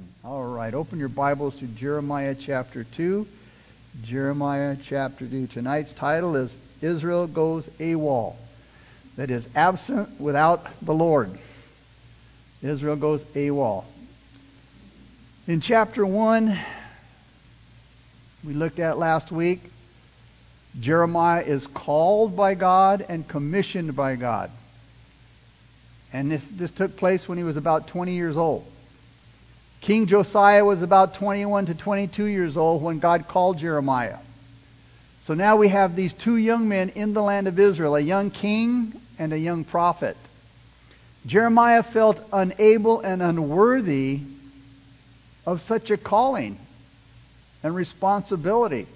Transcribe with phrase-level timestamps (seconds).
[0.00, 0.14] Amen.
[0.24, 3.26] All right, open your Bibles to Jeremiah chapter 2.
[4.04, 5.48] Jeremiah chapter 2.
[5.48, 8.36] Tonight's title is Israel Goes AWOL.
[9.16, 11.30] That is, absent without the Lord.
[12.62, 13.84] Israel goes AWOL.
[15.46, 16.64] In chapter 1,
[18.46, 19.60] we looked at last week,
[20.80, 24.50] Jeremiah is called by God and commissioned by God.
[26.12, 28.64] And this, this took place when he was about 20 years old.
[29.80, 34.18] King Josiah was about 21 to 22 years old when God called Jeremiah.
[35.26, 38.30] So now we have these two young men in the land of Israel, a young
[38.30, 40.16] king and a young prophet.
[41.26, 44.20] Jeremiah felt unable and unworthy
[45.46, 46.58] of such a calling
[47.62, 48.86] and responsibility.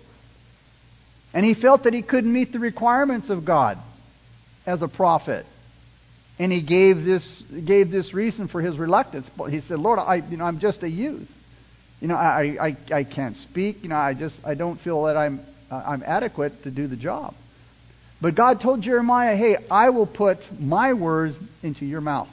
[1.33, 3.79] And he felt that he couldn't meet the requirements of God
[4.67, 5.47] as a prophet.
[6.39, 9.27] And he gave this, gave this reason for his reluctance.
[9.51, 11.29] He said, Lord, I, you know, I'm just a youth.
[12.01, 13.83] You know, I, I, I can't speak.
[13.83, 16.97] You know, I just, I don't feel that I'm, uh, I'm adequate to do the
[16.97, 17.35] job.
[18.21, 22.29] But God told Jeremiah, hey, I will put my words into your mouth.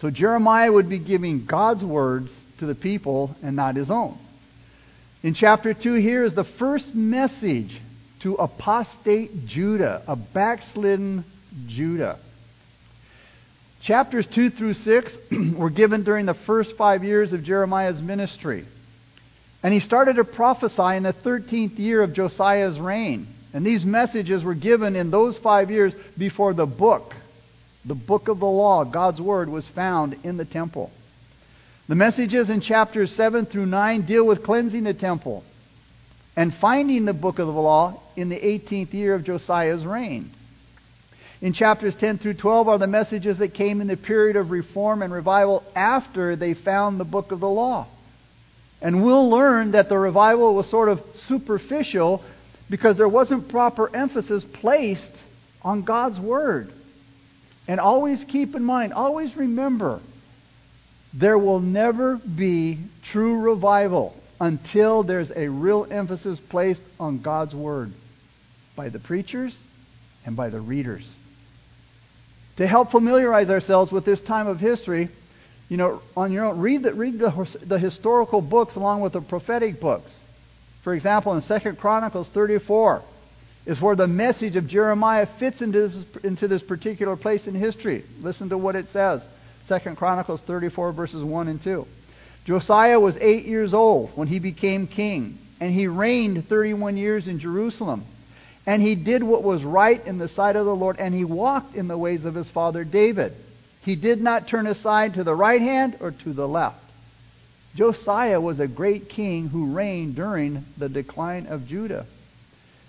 [0.00, 4.18] So Jeremiah would be giving God's words to the people and not his own.
[5.22, 7.80] In chapter 2 here is the first message
[8.22, 11.24] to apostate Judah, a backslidden
[11.66, 12.18] Judah.
[13.84, 15.12] Chapters 2 through 6
[15.58, 18.64] were given during the first five years of Jeremiah's ministry.
[19.62, 23.26] And he started to prophesy in the 13th year of Josiah's reign.
[23.52, 27.12] And these messages were given in those five years before the book,
[27.84, 30.90] the book of the law, God's word, was found in the temple.
[31.86, 35.44] The messages in chapters 7 through 9 deal with cleansing the temple
[36.34, 40.30] and finding the book of the law in the 18th year of Josiah's reign.
[41.44, 45.02] In chapters 10 through 12 are the messages that came in the period of reform
[45.02, 47.86] and revival after they found the book of the law.
[48.80, 52.24] And we'll learn that the revival was sort of superficial
[52.70, 55.12] because there wasn't proper emphasis placed
[55.60, 56.72] on God's Word.
[57.68, 60.00] And always keep in mind, always remember,
[61.12, 62.78] there will never be
[63.12, 67.92] true revival until there's a real emphasis placed on God's Word
[68.74, 69.54] by the preachers
[70.24, 71.14] and by the readers
[72.56, 75.08] to help familiarize ourselves with this time of history,
[75.68, 79.20] you know, on your own, read the, read the, the historical books along with the
[79.20, 80.10] prophetic books.
[80.84, 83.02] For example, in 2 Chronicles 34
[83.66, 88.04] is where the message of Jeremiah fits into this, into this particular place in history.
[88.20, 89.22] Listen to what it says.
[89.68, 91.86] 2 Chronicles 34 verses 1 and 2.
[92.44, 97.40] Josiah was eight years old when he became king, and he reigned 31 years in
[97.40, 98.04] Jerusalem.
[98.66, 101.74] And he did what was right in the sight of the Lord, and he walked
[101.74, 103.32] in the ways of his father David.
[103.82, 106.78] He did not turn aside to the right hand or to the left.
[107.74, 112.06] Josiah was a great king who reigned during the decline of Judah.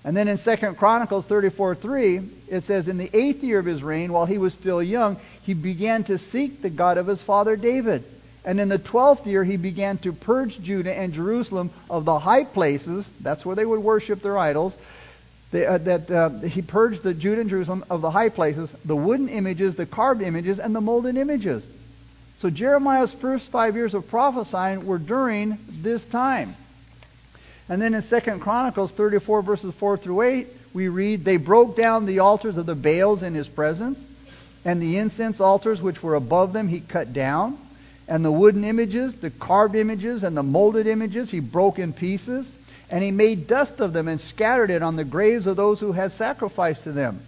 [0.05, 4.13] And then in 2 Chronicles 34:3, it says, In the eighth year of his reign,
[4.13, 8.03] while he was still young, he began to seek the God of his father David.
[8.45, 12.45] And in the twelfth year, he began to purge Judah and Jerusalem of the high
[12.45, 14.75] places, that's where they would worship their idols,
[15.55, 18.95] they, uh, that uh, he purged the Judah and Jerusalem of the high places, the
[18.95, 21.65] wooden images, the carved images, and the molded images.
[22.39, 26.55] So Jeremiah's first five years of prophesying were during this time.
[27.69, 32.05] And then in 2 Chronicles 34 verses 4 through 8, we read, They broke down
[32.05, 33.97] the altars of the Baals in his presence,
[34.65, 37.57] and the incense altars which were above them he cut down,
[38.09, 42.45] and the wooden images, the carved images, and the molded images he broke in pieces.
[42.89, 45.91] And he made dust of them and scattered it on the graves of those who
[45.91, 47.21] had sacrificed to them.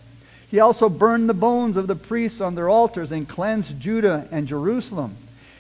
[0.50, 4.47] He also burned the bones of the priests on their altars and cleansed Judah and
[4.47, 5.17] Jerusalem.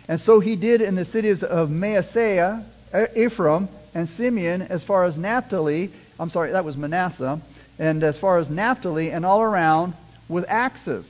[0.07, 2.63] And so he did in the cities of Maaseiah,
[2.93, 5.91] eh, Ephraim, and Simeon, as far as Naphtali.
[6.19, 7.41] I'm sorry, that was Manasseh.
[7.79, 9.93] And as far as Naphtali and all around
[10.29, 11.05] with axes.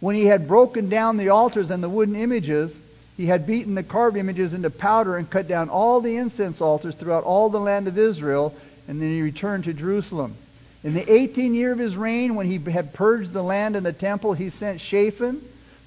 [0.00, 2.76] When he had broken down the altars and the wooden images,
[3.22, 6.96] he had beaten the carved images into powder and cut down all the incense altars
[6.96, 8.52] throughout all the land of Israel,
[8.88, 10.36] and then he returned to Jerusalem.
[10.82, 13.92] In the 18th year of his reign, when he had purged the land and the
[13.92, 15.40] temple, he sent Shaphan,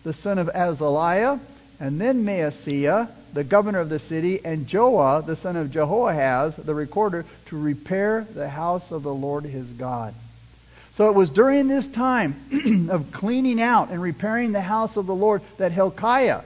[0.05, 1.41] the son of Azaliah,
[1.77, 6.73] and then Maaseiah, the governor of the city, and Joah, the son of Jehoahaz, the
[6.73, 10.13] recorder, to repair the house of the Lord his God.
[10.93, 15.13] So it was during this time of cleaning out and repairing the house of the
[15.13, 16.43] Lord that Hilkiah,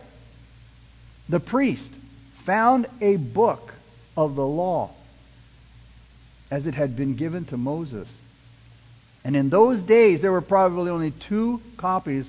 [1.29, 1.89] the priest
[2.45, 3.73] found a book
[4.17, 4.91] of the law
[6.51, 8.11] as it had been given to Moses.
[9.23, 12.27] And in those days, there were probably only two copies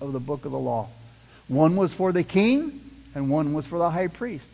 [0.00, 0.88] of the book of the law.
[1.46, 2.80] One was for the king,
[3.14, 4.46] and one was for the high priest.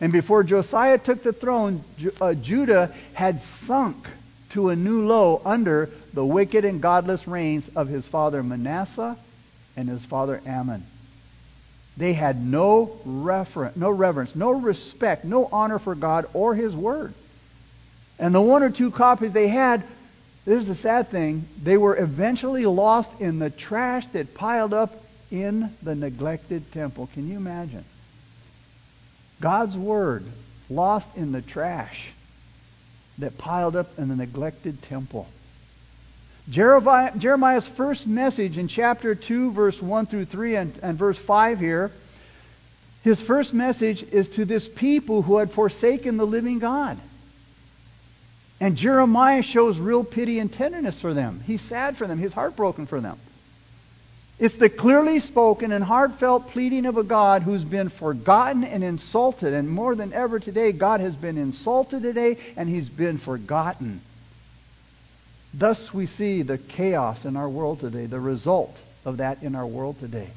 [0.00, 1.82] And before Josiah took the throne,
[2.20, 4.06] uh, Judah had sunk
[4.52, 9.16] to a new low under the wicked and godless reigns of his father Manasseh
[9.76, 10.84] and his father Amon.
[11.96, 17.14] They had no reference, no reverence, no respect, no honor for God or his word.
[18.18, 19.82] And the one or two copies they had,
[20.44, 24.92] this is the sad thing, they were eventually lost in the trash that piled up
[25.30, 27.08] in the neglected temple.
[27.14, 27.84] Can you imagine?
[29.40, 30.24] God's word
[30.70, 32.08] lost in the trash
[33.18, 35.26] that piled up in the neglected temple.
[36.48, 41.90] Jeremiah's first message in chapter 2, verse 1 through 3, and, and verse 5 here,
[43.02, 46.98] his first message is to this people who had forsaken the living God.
[48.60, 51.40] And Jeremiah shows real pity and tenderness for them.
[51.44, 53.18] He's sad for them, he's heartbroken for them.
[54.38, 59.54] It's the clearly spoken and heartfelt pleading of a God who's been forgotten and insulted.
[59.54, 64.02] And more than ever today, God has been insulted today and he's been forgotten.
[65.58, 68.74] Thus, we see the chaos in our world today, the result
[69.04, 70.28] of that in our world today.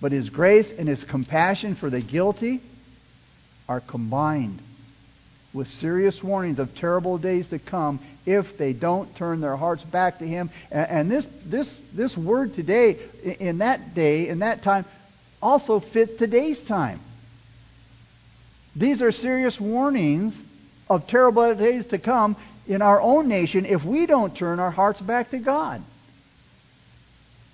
[0.00, 2.62] But his grace and his compassion for the guilty
[3.68, 4.60] are combined
[5.52, 10.18] with serious warnings of terrible days to come if they don't turn their hearts back
[10.18, 10.50] to Him.
[10.70, 12.98] And this, this, this word today,
[13.40, 14.84] in that day, in that time,
[15.40, 17.00] also fits today's time.
[18.74, 20.38] These are serious warnings
[20.88, 22.36] of terrible days to come
[22.66, 25.82] in our own nation if we don't turn our hearts back to God.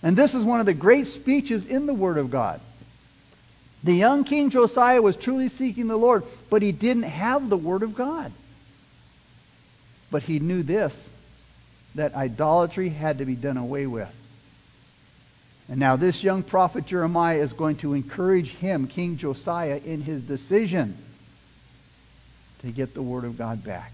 [0.03, 2.61] And this is one of the great speeches in the Word of God.
[3.85, 7.83] The young King Josiah was truly seeking the Lord, but he didn't have the Word
[7.83, 8.33] of God.
[10.11, 10.95] But he knew this
[11.95, 14.09] that idolatry had to be done away with.
[15.69, 20.23] And now, this young prophet Jeremiah is going to encourage him, King Josiah, in his
[20.23, 20.97] decision
[22.63, 23.93] to get the Word of God back.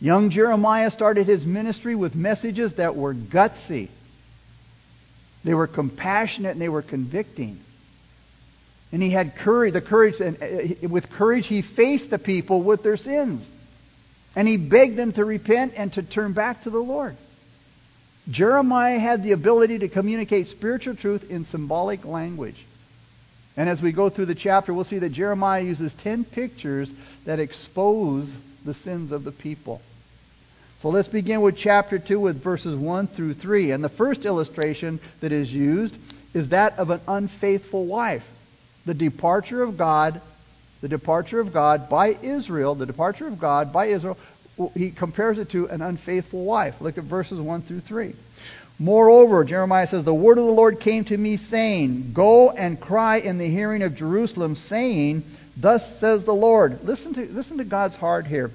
[0.00, 3.90] Young Jeremiah started his ministry with messages that were gutsy,
[5.44, 7.60] they were compassionate, and they were convicting.
[8.92, 12.82] And he had courage, the courage, and uh, with courage he faced the people with
[12.82, 13.46] their sins.
[14.34, 17.16] And he begged them to repent and to turn back to the Lord.
[18.28, 22.56] Jeremiah had the ability to communicate spiritual truth in symbolic language.
[23.56, 26.90] And as we go through the chapter, we'll see that Jeremiah uses 10 pictures
[27.26, 28.32] that expose
[28.64, 29.80] the sins of the people.
[30.82, 33.72] So let's begin with chapter 2 with verses 1 through 3.
[33.72, 35.94] And the first illustration that is used
[36.32, 38.22] is that of an unfaithful wife.
[38.86, 40.22] The departure of God
[40.80, 44.16] the departure of God by Israel, the departure of God by Israel,
[44.74, 46.74] he compares it to an unfaithful wife.
[46.80, 48.14] Look at verses 1 through 3.
[48.78, 53.18] Moreover, Jeremiah says, The word of the Lord came to me, saying, Go and cry
[53.18, 55.22] in the hearing of Jerusalem, saying,
[55.60, 56.78] Thus says the Lord.
[56.82, 58.50] Listen to, listen to God's heart here.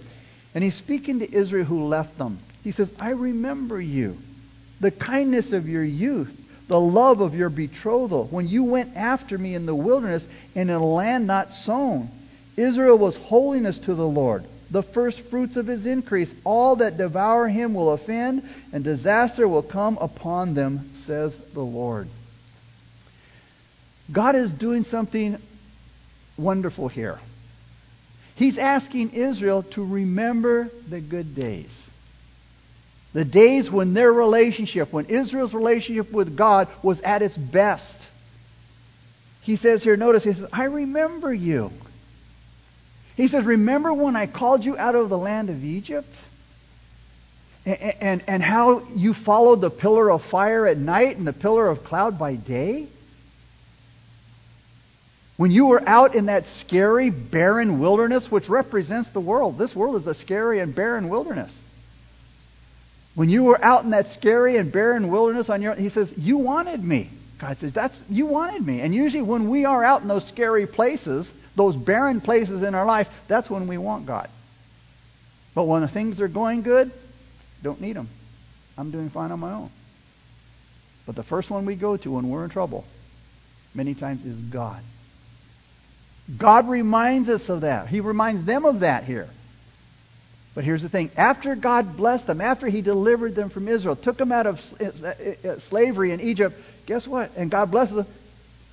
[0.56, 2.40] And he's speaking to Israel who left them.
[2.64, 4.16] He says, I remember you,
[4.82, 6.36] the kindness of your youth
[6.68, 10.26] the love of your betrothal, when you went after me in the wilderness
[10.56, 12.10] and in a land not sown.
[12.58, 16.30] Israel was holiness to the Lord, the first fruits of his increase.
[16.44, 18.44] All that devour him will offend,
[18.74, 22.08] and disaster will come upon them, says the Lord.
[24.12, 25.38] God is doing something
[26.38, 27.20] wonderful here.
[28.36, 31.70] He's asking Israel to remember the good days.
[33.14, 37.96] The days when their relationship, when Israel's relationship with God was at its best.
[39.42, 41.72] He says here, notice, he says, I remember you.
[43.16, 46.10] He says, Remember when I called you out of the land of Egypt?
[47.66, 51.68] And, and, and how you followed the pillar of fire at night and the pillar
[51.68, 52.88] of cloud by day?
[55.38, 60.02] When you were out in that scary, barren wilderness, which represents the world, this world
[60.02, 61.52] is a scary and barren wilderness.
[63.16, 66.38] When you were out in that scary and barren wilderness on your he says, You
[66.38, 67.10] wanted me.
[67.40, 68.82] God says, That's you wanted me.
[68.82, 72.86] And usually when we are out in those scary places, those barren places in our
[72.86, 74.30] life, that's when we want God.
[75.54, 76.92] But when the things are going good,
[77.64, 78.10] don't need them.
[78.78, 79.72] I'm doing fine on my own.
[81.06, 82.84] But the first one we go to when we're in trouble,
[83.74, 84.84] many times, is God.
[86.40, 87.88] God reminds us of that.
[87.88, 89.28] He reminds them of that here.
[90.56, 94.18] But here's the thing after God blessed them, after He delivered them from Israel, took
[94.18, 96.56] them out of uh, uh, uh, slavery in Egypt,
[96.88, 97.32] guess what?
[97.36, 98.08] And God blesses them,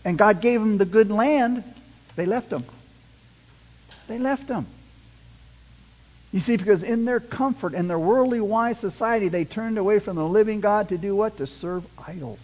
[0.05, 1.65] and God gave them the good land,
[2.17, 2.65] they left them.
[4.09, 4.67] They left them.
[6.31, 10.17] You see, because in their comfort and their worldly wise society, they turned away from
[10.17, 11.37] the living God to do what?
[11.39, 12.41] To serve idols.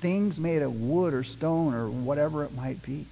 [0.00, 3.06] Things made of wood or stone or whatever it might be.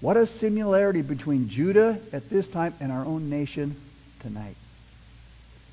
[0.00, 3.76] What a similarity between Judah at this time and our own nation
[4.20, 4.56] tonight.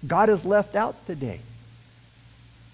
[0.06, 1.40] God is left out today.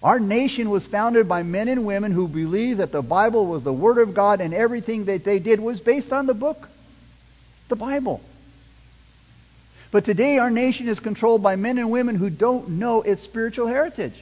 [0.02, 3.72] Our nation was founded by men and women who believed that the Bible was the
[3.72, 6.68] Word of God and everything that they did was based on the book,
[7.68, 8.20] the Bible.
[9.92, 13.68] But today our nation is controlled by men and women who don't know its spiritual
[13.68, 14.12] heritage.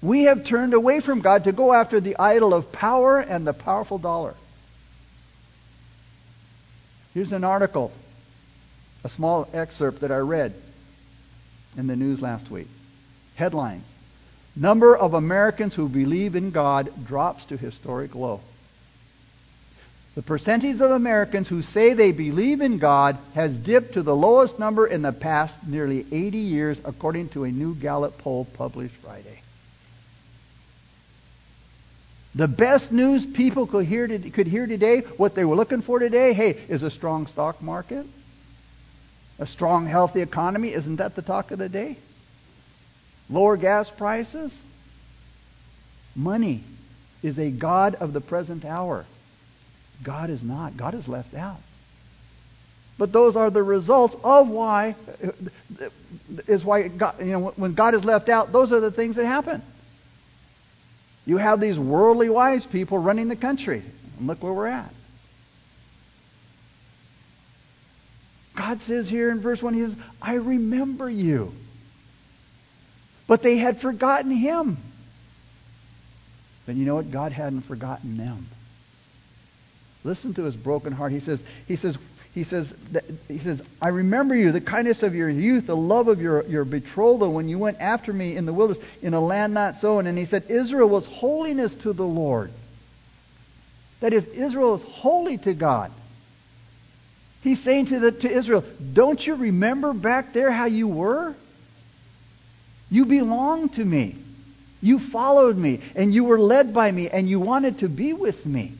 [0.00, 3.52] We have turned away from God to go after the idol of power and the
[3.52, 4.34] powerful dollar.
[7.14, 7.92] Here's an article,
[9.04, 10.52] a small excerpt that I read
[11.78, 12.66] in the news last week.
[13.36, 13.86] Headlines
[14.56, 18.40] Number of Americans who believe in God drops to historic low.
[20.14, 24.60] The percentage of Americans who say they believe in God has dipped to the lowest
[24.60, 29.40] number in the past nearly 80 years, according to a new Gallup poll published Friday.
[32.34, 36.32] The best news people could hear, could hear today, what they were looking for today,
[36.32, 38.06] hey, is a strong stock market,
[39.38, 40.72] a strong, healthy economy.
[40.72, 41.96] Isn't that the talk of the day?
[43.30, 44.52] Lower gas prices?
[46.16, 46.64] Money
[47.22, 49.06] is a God of the present hour.
[50.02, 50.76] God is not.
[50.76, 51.58] God is left out.
[52.98, 54.94] But those are the results of why
[56.46, 59.24] is why God, you know when God is left out, those are the things that
[59.24, 59.62] happen.
[61.26, 63.82] You have these worldly wise people running the country.
[64.18, 64.92] And look where we're at.
[68.56, 71.52] God says here in verse 1, He says, I remember you.
[73.26, 74.76] But they had forgotten him.
[76.66, 77.10] Then you know what?
[77.10, 78.46] God hadn't forgotten them.
[80.02, 81.12] Listen to his broken heart.
[81.12, 81.96] He says, he says,
[82.34, 82.72] he says,
[83.28, 86.64] he says, I remember you, the kindness of your youth, the love of your, your
[86.64, 90.08] betrothal when you went after me in the wilderness, in a land not sown.
[90.08, 92.50] And he said, Israel was holiness to the Lord.
[94.00, 95.92] That is, Israel is holy to God.
[97.42, 101.36] He's saying to, the, to Israel, Don't you remember back there how you were?
[102.90, 104.16] You belong to me.
[104.82, 108.44] You followed me, and you were led by me, and you wanted to be with
[108.44, 108.72] me.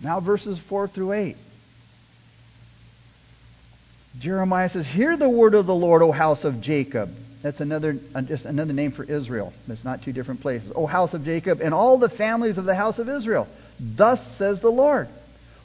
[0.00, 1.36] Now, verses 4 through 8.
[4.18, 7.10] Jeremiah says, Hear the word of the Lord, O house of Jacob.
[7.42, 9.52] That's another, uh, just another name for Israel.
[9.68, 10.72] It's not two different places.
[10.74, 13.46] O house of Jacob, and all the families of the house of Israel.
[13.78, 15.08] Thus says the Lord.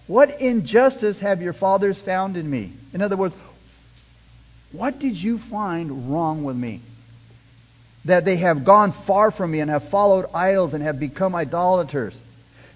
[0.08, 2.74] What injustice have your fathers found in me?
[2.94, 3.36] In other words,
[4.72, 6.82] what did you find wrong with me?
[8.06, 12.20] That they have gone far from me and have followed idols and have become idolaters.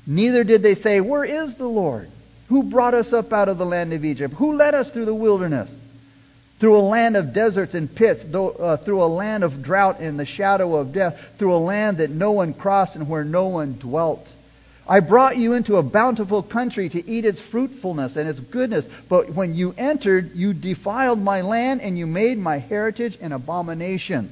[0.05, 2.09] Neither did they say, Where is the Lord?
[2.49, 4.33] Who brought us up out of the land of Egypt?
[4.35, 5.69] Who led us through the wilderness?
[6.59, 10.25] Through a land of deserts and pits, uh, through a land of drought and the
[10.25, 14.27] shadow of death, through a land that no one crossed and where no one dwelt.
[14.87, 18.85] I brought you into a bountiful country to eat its fruitfulness and its goodness.
[19.09, 24.29] But when you entered, you defiled my land and you made my heritage an abomination.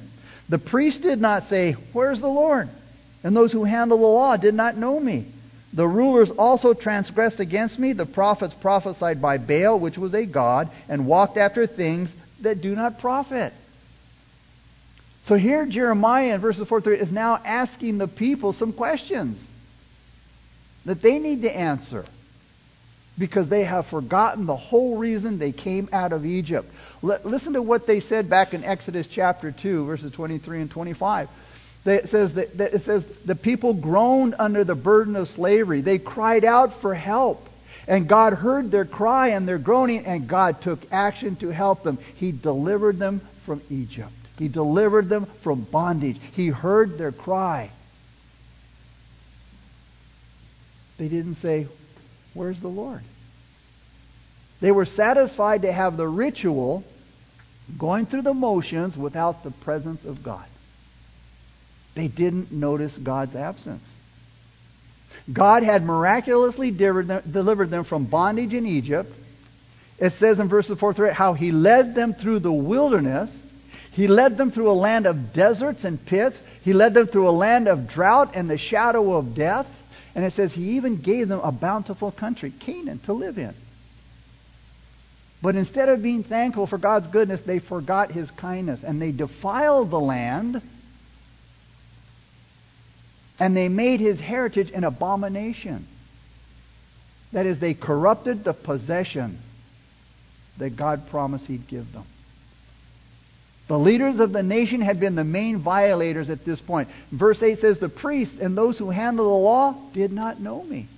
[0.48, 2.68] The priest did not say, Where's the Lord?
[3.24, 5.26] And those who handle the law did not know me.
[5.72, 7.92] The rulers also transgressed against me.
[7.94, 12.10] The prophets prophesied by Baal, which was a god, and walked after things
[12.42, 13.52] that do not profit.
[15.24, 19.38] So here Jeremiah in verses 4 3 is now asking the people some questions
[20.84, 22.04] that they need to answer
[23.18, 26.66] because they have forgotten the whole reason they came out of Egypt.
[27.02, 31.28] listen to what they said back in Exodus chapter 2, verses 23 and 25.
[31.84, 35.80] It says that, it says the people groaned under the burden of slavery.
[35.80, 37.48] They cried out for help.
[37.88, 41.98] And God heard their cry and their groaning, and God took action to help them.
[42.16, 44.12] He delivered them from Egypt.
[44.38, 46.18] He delivered them from bondage.
[46.34, 47.70] He heard their cry.
[50.98, 51.66] They didn't say,
[52.34, 53.02] Where's the Lord?
[54.60, 56.84] They were satisfied to have the ritual
[57.76, 60.46] going through the motions without the presence of God.
[61.94, 63.82] They didn't notice God's absence.
[65.32, 69.10] God had miraculously delivered them from bondage in Egypt.
[69.98, 73.30] It says in verses 4 through 8 how he led them through the wilderness.
[73.92, 76.36] He led them through a land of deserts and pits.
[76.62, 79.66] He led them through a land of drought and the shadow of death.
[80.14, 83.54] And it says he even gave them a bountiful country, Canaan, to live in.
[85.42, 89.90] But instead of being thankful for God's goodness, they forgot his kindness and they defiled
[89.90, 90.62] the land
[93.38, 95.86] and they made his heritage an abomination.
[97.32, 99.38] That is, they corrupted the possession
[100.58, 102.04] that God promised he'd give them.
[103.68, 106.88] The leaders of the nation had been the main violators at this point.
[107.10, 110.88] Verse 8 says, The priests and those who handle the law did not know me.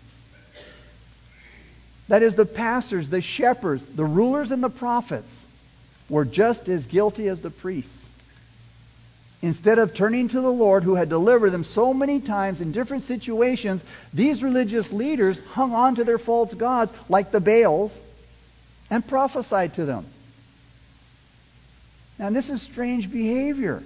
[2.09, 5.29] that is, the pastors, the shepherds, the rulers, and the prophets,
[6.09, 8.04] were just as guilty as the priests.
[9.45, 13.03] Instead of turning to the Lord who had delivered them so many times in different
[13.03, 13.83] situations,
[14.15, 17.95] these religious leaders hung on to their false gods like the Baals
[18.89, 20.07] and prophesied to them.
[22.19, 23.83] Now, this is strange behavior.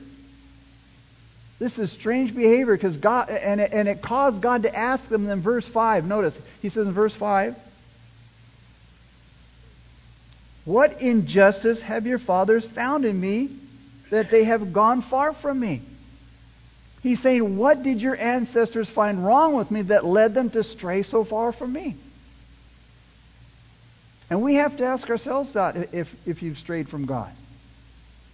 [1.58, 5.28] This is strange behavior because God, and it, and it caused God to ask them
[5.28, 6.04] in verse 5.
[6.04, 7.56] Notice, he says in verse 5,
[10.64, 13.58] What injustice have your fathers found in me
[14.10, 15.82] that they have gone far from me?
[17.02, 21.02] He's saying, What did your ancestors find wrong with me that led them to stray
[21.02, 21.96] so far from me?
[24.30, 27.32] And we have to ask ourselves that if, if you've strayed from God.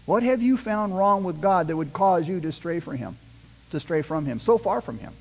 [0.07, 3.17] What have you found wrong with God that would cause you to stray from Him?
[3.71, 5.15] To stray from Him, so far from Him?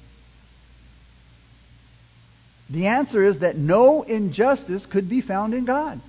[2.70, 6.02] The answer is that no injustice could be found in God.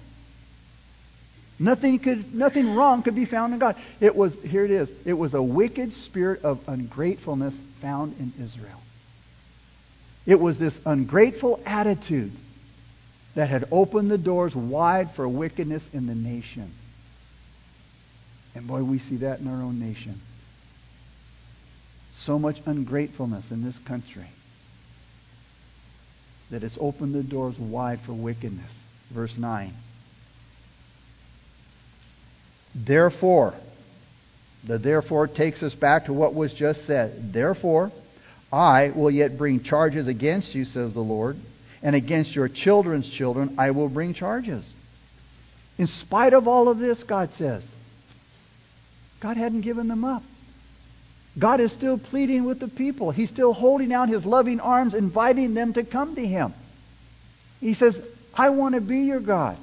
[1.59, 3.77] Nothing could nothing wrong could be found in God.
[4.01, 4.89] It was here it is.
[5.05, 8.81] It was a wicked spirit of ungratefulness found in Israel.
[10.27, 12.33] It was this ungrateful attitude
[13.35, 16.73] that had opened the doors wide for wickedness in the nation.
[18.55, 20.21] And boy, we see that in our own nation.
[22.13, 24.29] So much ungratefulness in this country
[26.51, 28.71] that it's opened the doors wide for wickedness.
[29.13, 29.73] Verse 9.
[32.75, 33.55] Therefore,
[34.67, 37.33] the therefore takes us back to what was just said.
[37.33, 37.93] Therefore,
[38.53, 41.37] I will yet bring charges against you, says the Lord,
[41.83, 44.65] and against your children's children I will bring charges.
[45.77, 47.63] In spite of all of this, God says,
[49.21, 50.23] God hadn't given them up.
[51.39, 53.11] God is still pleading with the people.
[53.11, 56.55] He's still holding out his loving arms, inviting them to come to him.
[57.61, 57.97] He says,
[58.33, 59.59] I want to be your God.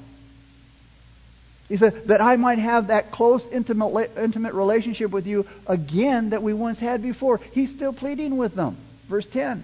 [1.71, 6.43] He said, that I might have that close, intimate, intimate relationship with you again that
[6.43, 7.37] we once had before.
[7.53, 8.75] He's still pleading with them.
[9.09, 9.63] Verse 10.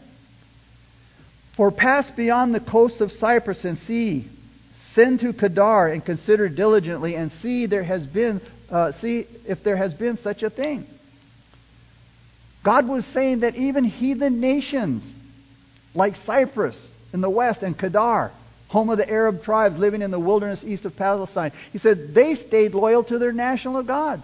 [1.57, 4.25] For pass beyond the coast of Cyprus and see,
[4.93, 8.39] send to Kedar and consider diligently and see there has been
[8.69, 10.87] uh, see if there has been such a thing.
[12.63, 15.03] God was saying that even heathen nations
[15.93, 16.77] like Cyprus
[17.11, 18.31] in the west and Kedar,
[18.67, 22.35] home of the Arab tribes living in the wilderness east of Palestine, he said they
[22.35, 24.23] stayed loyal to their national gods.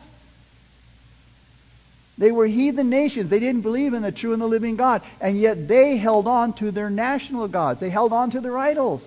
[2.17, 3.29] They were heathen nations.
[3.29, 5.01] They didn't believe in the true and the living God.
[5.19, 7.79] And yet they held on to their national gods.
[7.79, 9.03] They held on to their idols.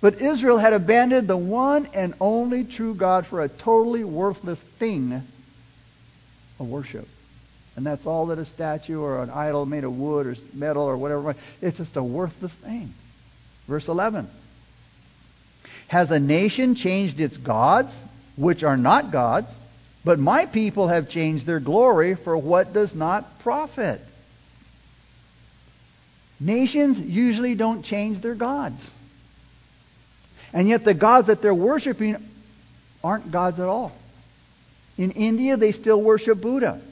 [0.00, 5.22] But Israel had abandoned the one and only true God for a totally worthless thing
[6.58, 7.06] of worship.
[7.76, 10.96] And that's all that a statue or an idol made of wood or metal or
[10.96, 12.94] whatever, it's just a worthless thing.
[13.70, 14.28] Verse 11.
[15.86, 17.94] Has a nation changed its gods,
[18.36, 19.46] which are not gods?
[20.04, 24.00] But my people have changed their glory for what does not profit.
[26.40, 28.84] Nations usually don't change their gods.
[30.52, 32.16] And yet the gods that they're worshiping
[33.04, 33.92] aren't gods at all.
[34.98, 36.82] In India, they still worship Buddha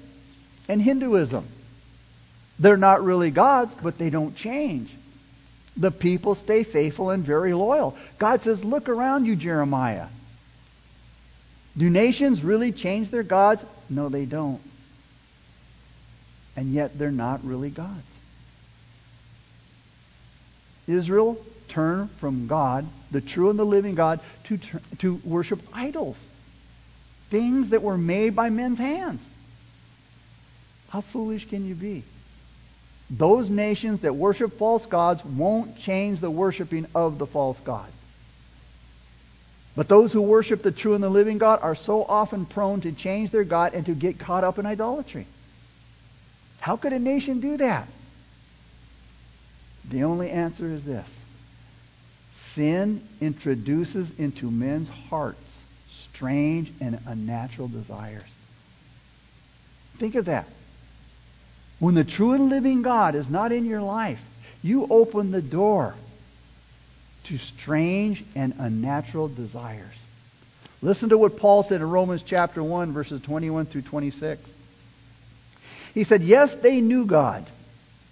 [0.68, 1.44] and Hinduism.
[2.60, 4.92] They're not really gods, but they don't change.
[5.78, 7.96] The people stay faithful and very loyal.
[8.18, 10.08] God says, Look around you, Jeremiah.
[11.76, 13.62] Do nations really change their gods?
[13.88, 14.60] No, they don't.
[16.56, 18.02] And yet they're not really gods.
[20.88, 21.38] Israel
[21.68, 24.58] turned from God, the true and the living God, to,
[25.00, 26.18] to worship idols.
[27.30, 29.20] Things that were made by men's hands.
[30.88, 32.02] How foolish can you be?
[33.10, 37.92] Those nations that worship false gods won't change the worshiping of the false gods.
[39.74, 42.92] But those who worship the true and the living God are so often prone to
[42.92, 45.26] change their God and to get caught up in idolatry.
[46.60, 47.88] How could a nation do that?
[49.88, 51.08] The only answer is this
[52.54, 55.38] Sin introduces into men's hearts
[56.18, 58.28] strange and unnatural desires.
[59.98, 60.46] Think of that.
[61.78, 64.18] When the true and living God is not in your life,
[64.62, 65.94] you open the door
[67.28, 69.94] to strange and unnatural desires.
[70.80, 74.40] Listen to what Paul said in Romans chapter 1, verses 21 through 26.
[75.94, 77.46] He said, Yes, they knew God,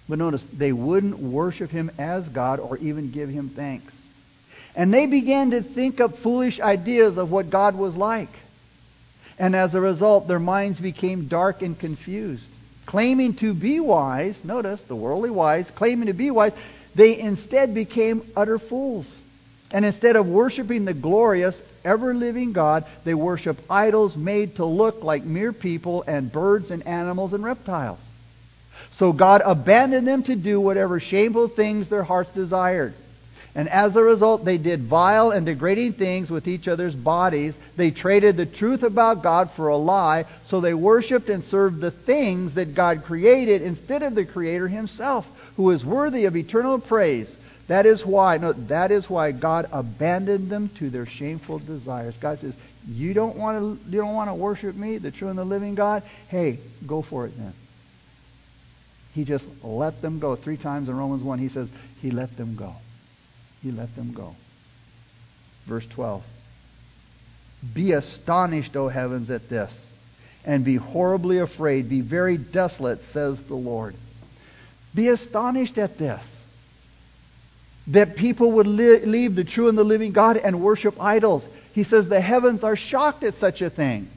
[0.08, 3.94] but notice, they wouldn't worship him as God or even give him thanks.
[4.74, 8.28] And they began to think up foolish ideas of what God was like.
[9.38, 12.48] And as a result, their minds became dark and confused.
[12.86, 16.52] Claiming to be wise, notice the worldly wise, claiming to be wise,
[16.94, 19.12] they instead became utter fools.
[19.72, 25.02] And instead of worshiping the glorious, ever living God, they worship idols made to look
[25.02, 27.98] like mere people and birds and animals and reptiles.
[28.94, 32.94] So God abandoned them to do whatever shameful things their hearts desired.
[33.56, 37.54] And as a result, they did vile and degrading things with each other's bodies.
[37.74, 41.90] They traded the truth about God for a lie, so they worshiped and served the
[41.90, 45.24] things that God created instead of the Creator Himself,
[45.56, 47.34] who is worthy of eternal praise.
[47.68, 52.14] That is why, no, that is why God abandoned them to their shameful desires.
[52.20, 52.52] God says,
[52.86, 55.74] "You don't want to, you don't want to worship me, the true and the living
[55.74, 56.02] God.
[56.28, 57.54] Hey, go for it then."
[59.14, 60.36] He just let them go.
[60.36, 61.70] Three times in Romans 1, he says,
[62.02, 62.74] He let them go.
[63.62, 64.34] He let them go.
[65.66, 66.22] Verse 12.
[67.74, 69.72] Be astonished, O heavens, at this,
[70.44, 71.88] and be horribly afraid.
[71.88, 73.94] Be very desolate, says the Lord.
[74.94, 76.22] Be astonished at this.
[77.88, 81.44] That people would li- leave the true and the living God and worship idols.
[81.72, 84.08] He says the heavens are shocked at such a thing.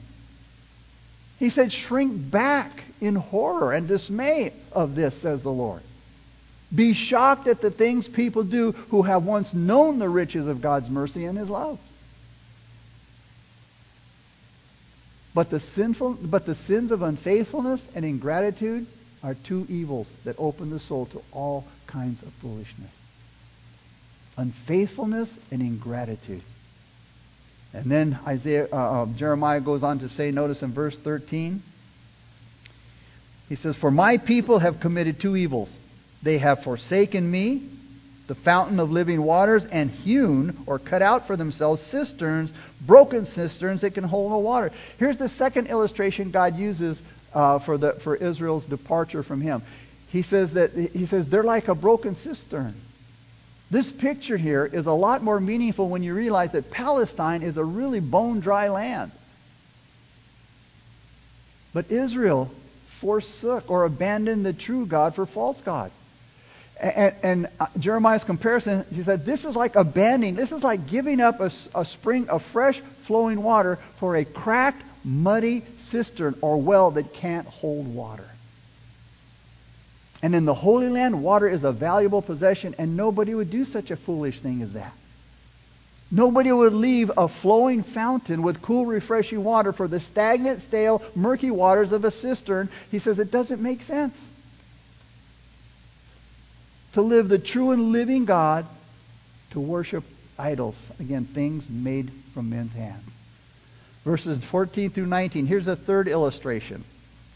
[1.38, 5.82] He said, shrink back in horror and dismay of this, says the Lord.
[6.74, 10.88] Be shocked at the things people do who have once known the riches of God's
[10.88, 11.78] mercy and His love.
[15.34, 18.86] But the, sinful, but the sins of unfaithfulness and ingratitude
[19.22, 22.90] are two evils that open the soul to all kinds of foolishness.
[24.36, 26.42] Unfaithfulness and ingratitude.
[27.72, 31.62] And then Isaiah, uh, uh, Jeremiah goes on to say, notice in verse 13,
[33.48, 35.76] he says, For my people have committed two evils.
[36.22, 37.68] They have forsaken me,
[38.28, 42.50] the fountain of living waters, and hewn or cut out for themselves cisterns,
[42.86, 44.70] broken cisterns that can hold no water.
[44.98, 47.00] Here's the second illustration God uses
[47.32, 49.62] uh, for, the, for Israel's departure from Him.
[50.08, 52.74] He says that he says they're like a broken cistern.
[53.70, 57.64] This picture here is a lot more meaningful when you realize that Palestine is a
[57.64, 59.12] really bone dry land.
[61.72, 62.50] But Israel
[63.00, 65.92] forsook or abandoned the true God for false God.
[66.80, 71.20] And, and uh, Jeremiah's comparison, he said, this is like abandoning, this is like giving
[71.20, 76.92] up a, a spring of fresh flowing water for a cracked, muddy cistern or well
[76.92, 78.26] that can't hold water.
[80.22, 83.90] And in the Holy Land, water is a valuable possession, and nobody would do such
[83.90, 84.92] a foolish thing as that.
[86.10, 91.50] Nobody would leave a flowing fountain with cool, refreshing water for the stagnant, stale, murky
[91.50, 92.68] waters of a cistern.
[92.90, 94.16] He says it doesn't make sense
[96.94, 98.66] to live the true and living God,
[99.52, 100.04] to worship
[100.38, 100.76] idols.
[100.98, 103.04] Again, things made from men's hands.
[104.04, 105.46] Verses 14 through 19.
[105.46, 106.84] Here's a third illustration.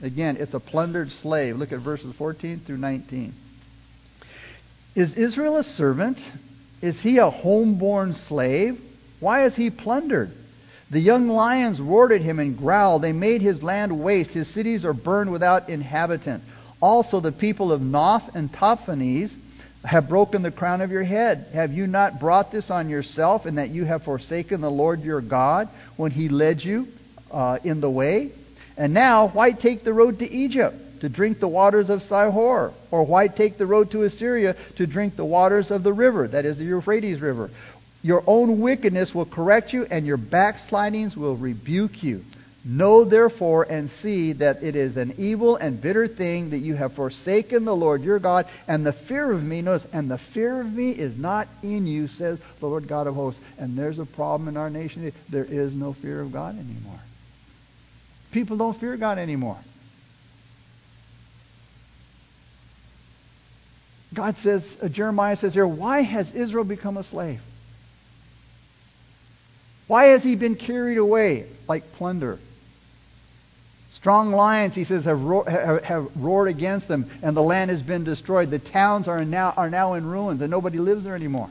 [0.02, 1.56] Again, it's a plundered slave.
[1.56, 3.32] Look at verses 14 through 19.
[4.94, 6.18] Is Israel a servant?
[6.80, 8.78] Is he a homeborn slave?
[9.20, 10.30] Why is he plundered?
[10.90, 13.02] The young lions roared at him and growled.
[13.02, 14.32] They made his land waste.
[14.32, 16.44] His cities are burned without inhabitant.
[16.80, 19.34] Also, the people of Noph and Tahpanhes
[19.84, 21.46] have broken the crown of your head.
[21.52, 25.20] Have you not brought this on yourself and that you have forsaken the Lord your
[25.20, 26.86] God when he led you
[27.30, 28.32] uh, in the way?
[28.76, 32.72] And now, why take the road to Egypt to drink the waters of Sihor?
[32.90, 36.44] Or why take the road to Assyria to drink the waters of the river, that
[36.44, 37.50] is the Euphrates River?
[38.02, 42.22] Your own wickedness will correct you, and your backslidings will rebuke you.
[42.66, 46.94] Know therefore and see that it is an evil and bitter thing that you have
[46.94, 50.72] forsaken the Lord your God, and the fear of me, notice, and the fear of
[50.72, 53.40] me is not in you, says the Lord God of hosts.
[53.58, 55.12] And there's a problem in our nation.
[55.30, 57.00] There is no fear of God anymore.
[58.32, 59.58] People don't fear God anymore.
[64.14, 67.40] God says, uh, Jeremiah says here, why has Israel become a slave?
[69.86, 72.38] Why has he been carried away like plunder?
[74.04, 75.46] Strong lions, he says, have,
[75.82, 78.50] have, roared against them, and the land has been destroyed.
[78.50, 81.48] The towns are now, are now in ruins, and nobody lives there anymore.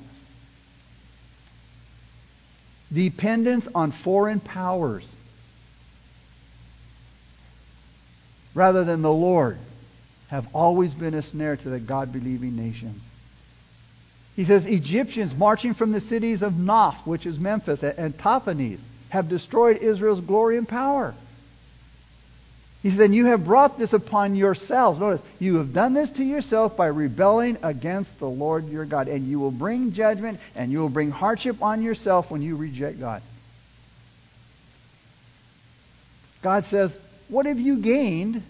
[2.94, 5.04] Dependence on foreign powers
[8.54, 9.58] rather than the Lord
[10.28, 13.02] have always been a snare to the God believing nations.
[14.36, 19.28] He says Egyptians marching from the cities of Noph, which is Memphis, and Tahpanhes, have
[19.28, 21.16] destroyed Israel's glory and power.
[22.84, 25.00] He said, and you have brought this upon yourselves.
[25.00, 29.08] Notice, you have done this to yourself by rebelling against the Lord your God.
[29.08, 33.00] And you will bring judgment and you will bring hardship on yourself when you reject
[33.00, 33.24] God.
[36.43, 36.91] God says,
[37.30, 38.43] What have you gained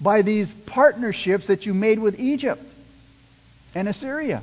[0.00, 2.60] by these partnerships that you made with Egypt
[3.72, 4.42] and Assyria?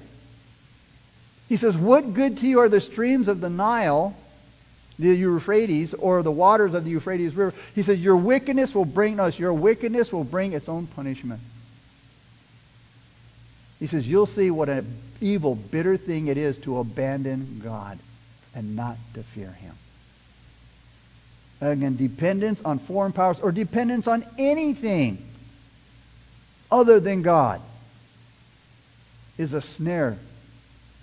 [1.50, 4.16] He says, What good to you are the streams of the Nile,
[4.98, 7.54] the Euphrates, or the waters of the Euphrates River?
[7.74, 11.42] He says, Your wickedness will bring us, your wickedness will bring its own punishment.
[13.80, 18.00] He says, You'll see what an evil, bitter thing it is to abandon God
[18.54, 19.76] and not to fear Him.
[21.62, 25.18] Again, dependence on foreign powers or dependence on anything
[26.70, 27.62] other than God
[29.38, 30.18] is a snare.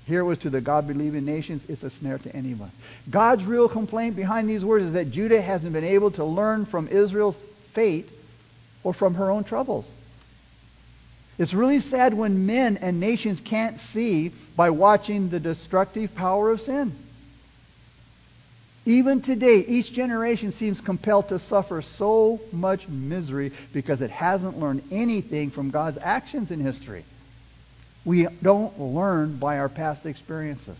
[0.06, 2.72] Here was to the God believing nations, it's a snare to anyone.
[3.08, 6.88] God's real complaint behind these words is that Judah hasn't been able to learn from
[6.88, 7.36] Israel's
[7.74, 8.06] fate
[8.82, 9.88] or from her own troubles.
[11.38, 16.60] It's really sad when men and nations can't see by watching the destructive power of
[16.60, 16.94] sin.
[18.84, 24.82] Even today, each generation seems compelled to suffer so much misery because it hasn't learned
[24.90, 27.04] anything from God's actions in history.
[28.04, 30.78] We don't learn by our past experiences.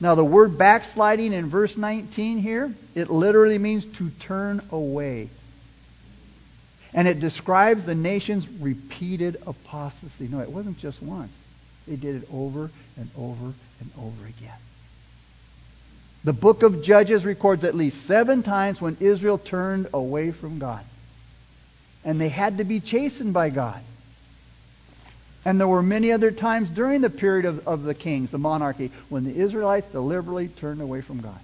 [0.00, 5.28] Now, the word backsliding in verse 19 here, it literally means to turn away.
[6.92, 10.26] And it describes the nation's repeated apostasy.
[10.26, 11.32] No, it wasn't just once.
[11.86, 14.58] They did it over and over and over again.
[16.24, 20.84] The book of Judges records at least seven times when Israel turned away from God.
[22.04, 23.80] And they had to be chastened by God.
[25.44, 28.92] And there were many other times during the period of, of the kings, the monarchy,
[29.08, 31.40] when the Israelites deliberately turned away from God.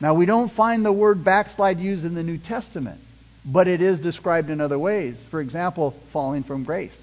[0.00, 3.00] Now, we don't find the word backslide used in the New Testament,
[3.44, 5.16] but it is described in other ways.
[5.30, 6.96] For example, falling from grace,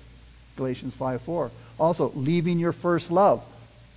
[0.57, 1.51] Galatians 5 4.
[1.79, 3.41] Also, leaving your first love,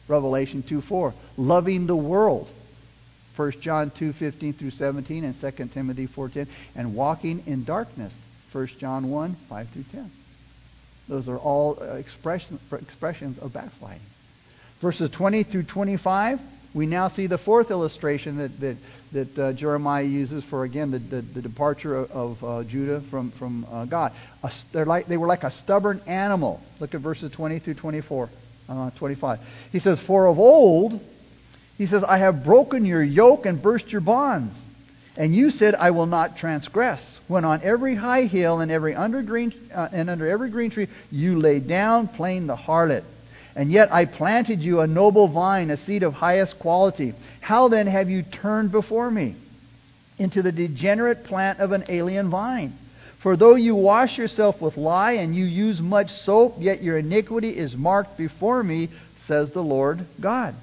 [0.06, 1.14] Revelation 2 4.
[1.36, 2.48] Loving the world.
[3.34, 6.48] 1 John 2 15 through 17 and 2 Timothy 4 10.
[6.76, 8.12] And walking in darkness.
[8.52, 10.10] 1 John 1 5 through 10.
[11.08, 14.02] Those are all uh, expression, expressions of backsliding.
[14.80, 16.40] Verses 20 through 25,
[16.74, 18.76] we now see the fourth illustration that, that,
[19.12, 23.66] that uh, Jeremiah uses for, again, the, the, the departure of, uh, Judah from, from
[23.70, 24.12] uh, God.
[24.42, 26.60] A, like, they were like a stubborn animal.
[26.80, 28.28] Look at verses 20 through 24
[28.68, 29.38] uh, 25.
[29.70, 31.00] He says, For of old,
[31.78, 34.54] he says, I have broken your yoke and burst your bonds.
[35.16, 37.00] And you said, I will not transgress.
[37.28, 40.88] When on every high hill and every under green, uh, and under every green tree
[41.10, 43.04] you lay down plain the harlot.
[43.54, 47.14] And yet I planted you a noble vine, a seed of highest quality.
[47.40, 49.36] How then have you turned before me
[50.18, 52.72] into the degenerate plant of an alien vine?
[53.22, 57.50] For though you wash yourself with lye and you use much soap, yet your iniquity
[57.50, 58.88] is marked before me,
[59.26, 60.54] says the Lord God.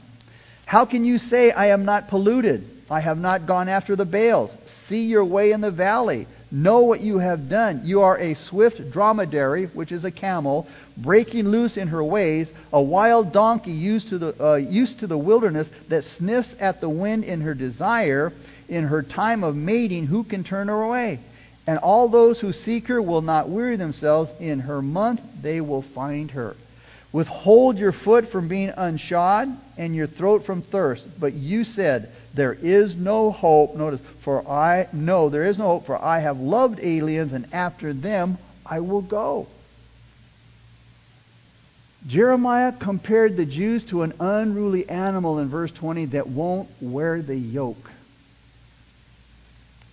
[0.66, 2.66] How can you say, I am not polluted?
[2.90, 4.52] I have not gone after the Baals.
[4.88, 6.28] See your way in the valley.
[6.52, 7.82] Know what you have done.
[7.84, 12.82] You are a swift dromedary, which is a camel, breaking loose in her ways, a
[12.82, 17.24] wild donkey used to the, uh, used to the wilderness that sniffs at the wind
[17.24, 18.32] in her desire.
[18.68, 21.20] In her time of mating, who can turn her away?
[21.66, 24.32] And all those who seek her will not weary themselves.
[24.40, 26.56] In her month they will find her.
[27.12, 31.08] Withhold your foot from being unshod and your throat from thirst.
[31.20, 33.76] But you said, There is no hope.
[33.76, 37.94] Notice, for I know there is no hope, for I have loved aliens, and after
[37.94, 39.48] them I will go.
[42.08, 47.36] Jeremiah compared the Jews to an unruly animal in verse 20 that won't wear the
[47.36, 47.90] yoke.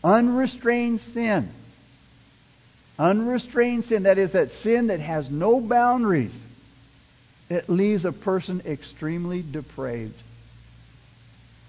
[0.04, 1.50] Unrestrained sin
[2.98, 6.32] Unrestrained sin, that is, that sin that has no boundaries,
[7.48, 10.14] it leaves a person extremely depraved.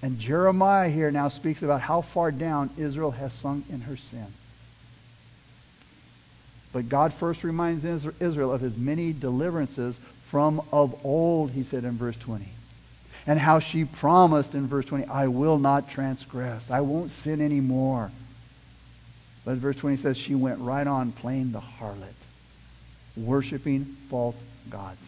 [0.02, 4.28] And Jeremiah here now speaks about how far down Israel has sunk in her sin.
[6.74, 9.98] But God first reminds Israel of his many deliverances
[10.30, 12.48] from of old, he said in verse 20.
[13.26, 16.63] And how she promised in verse 20, I will not transgress.
[16.70, 18.12] I won't sin anymore.
[19.44, 22.13] But verse 20 says, She went right on playing the harlot,
[23.16, 24.36] worshiping false
[24.70, 25.02] gods.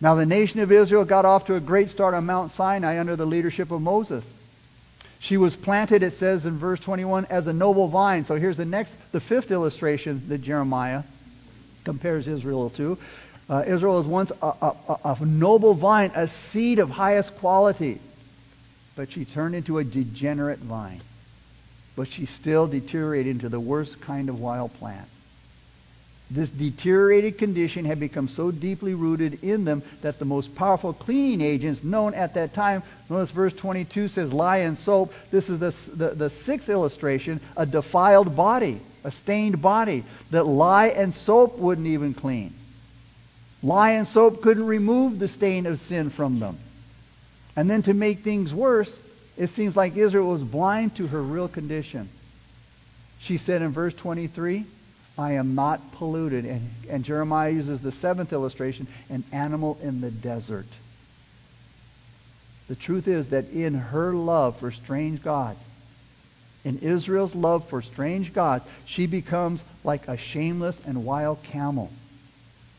[0.00, 3.16] Now, the nation of Israel got off to a great start on Mount Sinai under
[3.16, 4.24] the leadership of Moses.
[5.20, 8.24] She was planted, it says in verse 21, as a noble vine.
[8.24, 11.02] So here's the next, the fifth illustration that Jeremiah
[11.84, 12.96] compares Israel to.
[13.48, 18.00] Uh, Israel was once a, a, a noble vine, a seed of highest quality.
[18.96, 21.00] But she turned into a degenerate vine
[21.98, 25.08] but she still deteriorated into the worst kind of wild plant.
[26.30, 31.40] This deteriorated condition had become so deeply rooted in them that the most powerful cleaning
[31.40, 35.10] agents known at that time, notice verse 22 says lye and soap.
[35.32, 40.88] This is the, the, the sixth illustration, a defiled body, a stained body that lye
[40.88, 42.52] and soap wouldn't even clean.
[43.62, 46.58] Lye and soap couldn't remove the stain of sin from them.
[47.56, 48.94] And then to make things worse,
[49.38, 52.10] it seems like Israel was blind to her real condition.
[53.20, 54.66] She said in verse 23,
[55.18, 56.44] I am not polluted.
[56.44, 60.66] And, and Jeremiah uses the seventh illustration an animal in the desert.
[62.68, 65.58] The truth is that in her love for strange gods,
[66.64, 71.90] in Israel's love for strange gods, she becomes like a shameless and wild camel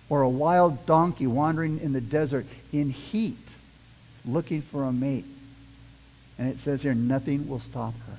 [0.10, 3.38] or a wild donkey wandering in the desert in heat
[4.26, 5.26] looking for a mate.
[6.38, 8.18] And it says here, nothing will stop her.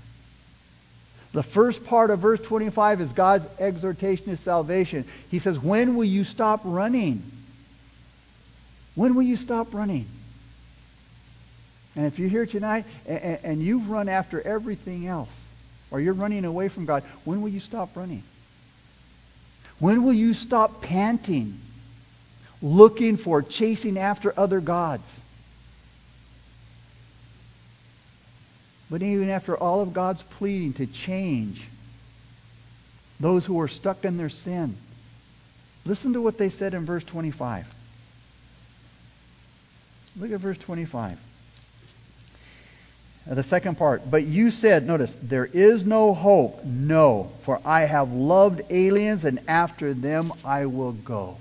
[1.33, 5.05] The first part of verse 25 is God's exhortation to salvation.
[5.31, 7.23] He says, When will you stop running?
[8.97, 10.07] When will you stop running?
[11.95, 15.31] And if you're here tonight and, and you've run after everything else,
[15.91, 18.23] or you're running away from God, when will you stop running?
[19.79, 21.55] When will you stop panting,
[22.61, 25.05] looking for, chasing after other gods?
[28.91, 31.63] But even after all of God's pleading to change
[33.21, 34.77] those who are stuck in their sin,
[35.85, 37.67] listen to what they said in verse 25.
[40.17, 41.19] Look at verse 25.
[43.31, 44.03] Uh, the second part.
[44.11, 46.65] But you said, notice, there is no hope.
[46.65, 51.37] No, for I have loved aliens, and after them I will go.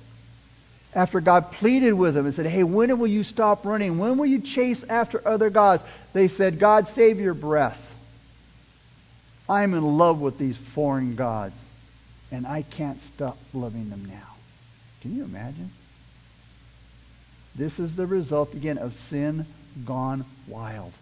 [0.94, 4.00] After God pleaded with them and said, Hey, when will you stop running?
[4.00, 5.84] When will you chase after other gods?
[6.14, 7.78] They said, God, save your breath.
[9.48, 11.56] I'm in love with these foreign gods,
[12.32, 14.36] and I can't stop loving them now.
[15.02, 15.72] Can you imagine?
[17.58, 19.46] This is the result, again, of sin
[19.88, 20.94] gone wild.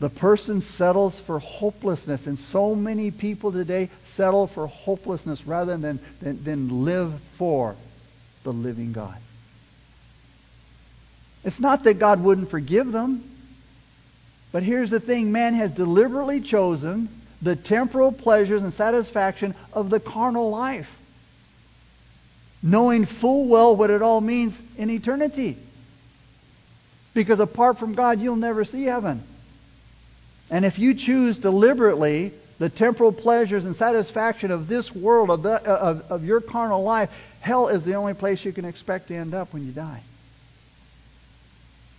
[0.00, 6.00] The person settles for hopelessness, and so many people today settle for hopelessness rather than,
[6.22, 7.76] than, than live for
[8.44, 9.18] the living God.
[11.44, 13.24] It's not that God wouldn't forgive them,
[14.52, 17.08] but here's the thing man has deliberately chosen
[17.42, 20.88] the temporal pleasures and satisfaction of the carnal life,
[22.62, 25.56] knowing full well what it all means in eternity.
[27.14, 29.22] Because apart from God, you'll never see heaven.
[30.50, 35.54] And if you choose deliberately the temporal pleasures and satisfaction of this world, of, the,
[35.54, 37.08] of, of your carnal life,
[37.40, 40.02] hell is the only place you can expect to end up when you die.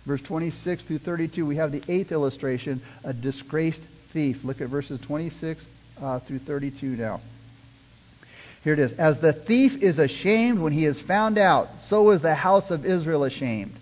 [0.06, 4.38] Verse 26 through 32, we have the eighth illustration, a disgraced thief.
[4.44, 5.60] Look at verses 26
[6.00, 7.20] uh, through 32 now.
[8.62, 8.92] Here it is.
[8.92, 12.86] As the thief is ashamed when he is found out, so is the house of
[12.86, 13.72] Israel ashamed.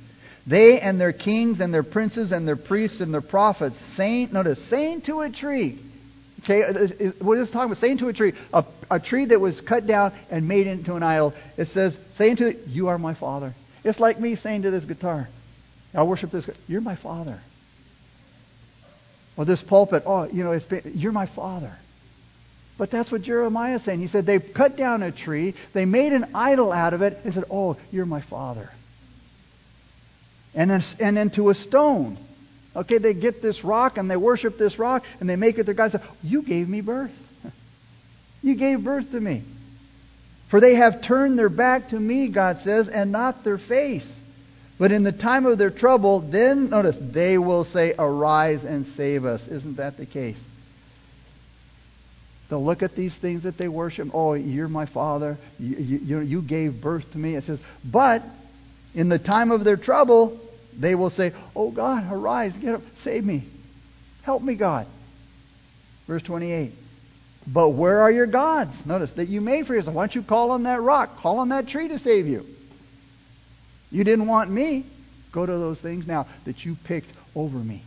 [0.46, 4.66] They and their kings and their princes and their priests and their prophets, saying, notice,
[4.70, 5.78] saying to a tree,
[6.40, 7.79] okay, what uh, is talking about?
[7.79, 11.03] Saying to a tree, a, a tree that was cut down and made into an
[11.03, 11.35] idol.
[11.57, 13.55] It says, saying to it, you are my father.
[13.85, 15.29] It's like me saying to this guitar,
[15.94, 17.40] I worship this, you're my father.
[19.37, 21.74] Or this pulpit, oh, you know, it's been, you're my father.
[22.76, 24.00] But that's what Jeremiah is saying.
[24.00, 27.33] He said, they cut down a tree, they made an idol out of it, and
[27.33, 28.70] said, oh, you're my father
[30.55, 32.18] and, then, and into a stone.
[32.74, 35.74] Okay, they get this rock and they worship this rock and they make it their
[35.74, 36.00] God.
[36.22, 37.12] You gave me birth.
[38.42, 39.42] You gave birth to me.
[40.50, 44.11] For they have turned their back to me, God says, and not their face.
[44.78, 49.26] But in the time of their trouble, then, notice, they will say, Arise and save
[49.26, 49.46] us.
[49.46, 50.42] Isn't that the case?
[52.48, 54.09] They'll look at these things that they worship.
[54.14, 55.37] Oh, you're my father.
[55.59, 57.37] You, you, you gave birth to me.
[57.37, 58.22] It says, But
[58.94, 60.40] in the time of their trouble,
[60.78, 63.44] they will say, Oh God, arise, get up, save me.
[64.22, 64.87] Help me, God.
[66.06, 66.72] Verse 28.
[67.46, 68.74] But where are your gods?
[68.85, 69.96] Notice that you made for yourself.
[69.96, 71.18] Why don't you call on that rock?
[71.18, 72.44] Call on that tree to save you.
[73.90, 74.87] You didn't want me.
[75.33, 77.83] Go to those things now that you picked over me.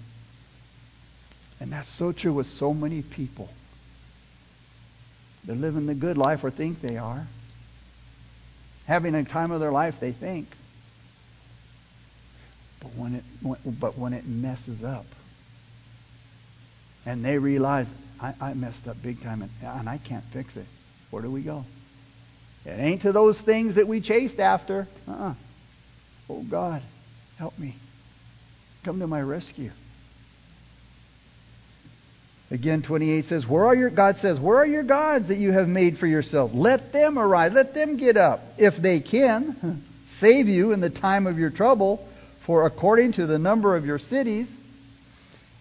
[1.60, 3.50] And that's so true with so many people.
[5.46, 7.28] They're living the good life or think they are.
[8.88, 10.48] Having a time of their life, they think.
[12.84, 15.06] But when it, but when it messes up,
[17.06, 17.88] and they realize,
[18.22, 20.66] I, I messed up big time and, and I can't fix it,
[21.10, 21.64] where do we go?
[22.66, 24.88] It ain't to those things that we chased after.
[25.08, 25.34] Uh-uh.
[26.30, 26.82] Oh, God,
[27.38, 27.76] help me.
[28.86, 29.72] Come to my rescue.
[32.52, 35.68] Again, 28 says, Where are your, God says, Where are your gods that you have
[35.68, 36.52] made for yourself?
[36.54, 37.52] Let them arise.
[37.54, 38.42] Let them get up.
[38.58, 39.84] If they can,
[40.20, 42.08] save you in the time of your trouble.
[42.46, 44.50] For according to the number of your cities,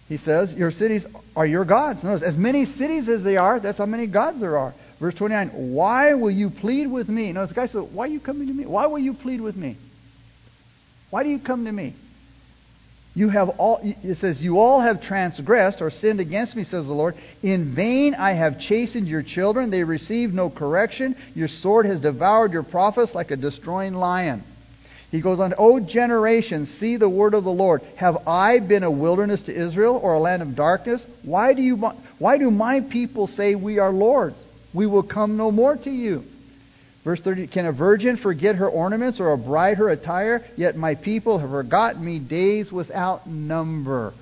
[0.09, 1.07] he says, your cities
[1.37, 2.03] are your gods.
[2.03, 4.75] Notice, as many cities as they are, that's how many gods there are.
[5.01, 7.33] Verse 29, why will you plead with me?
[7.33, 8.67] Notice the guy said, why are you coming to me?
[8.67, 9.77] Why will you plead with me?
[11.11, 11.95] Why do you come to me?
[13.15, 16.93] You have all, it says, you all have transgressed or sinned against me, says the
[16.93, 17.15] Lord.
[17.43, 19.71] In vain I have chastened your children.
[19.71, 21.17] They receive no correction.
[21.35, 24.43] Your sword has devoured your prophets like a destroying lion.
[25.13, 27.83] He goes on, O generation, see the word of the Lord.
[27.97, 31.05] Have I been a wilderness to Israel or a land of darkness?
[31.23, 31.77] Why do, you,
[32.19, 34.37] why do my people say we are lords?
[34.73, 36.25] We will come no more to you.
[37.05, 40.47] Verse 30 Can a virgin forget her ornaments or a bride her attire?
[40.57, 44.15] Yet my people have forgotten me days without number.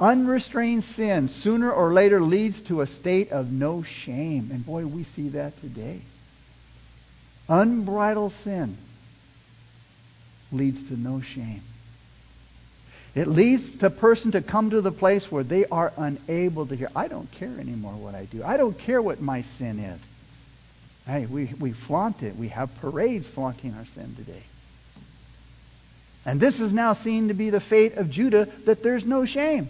[0.00, 4.50] Unrestrained sin sooner or later leads to a state of no shame.
[4.50, 6.00] And boy, we see that today.
[7.48, 8.76] Unbridled sin
[10.52, 11.62] leads to no shame.
[13.14, 16.88] It leads the person to come to the place where they are unable to hear.
[16.96, 18.42] I don't care anymore what I do.
[18.42, 20.00] I don't care what my sin is.
[21.04, 22.36] Hey, we, we flaunt it.
[22.36, 24.42] We have parades flaunting our sin today.
[26.24, 29.68] And this is now seen to be the fate of Judah, that there's no shame.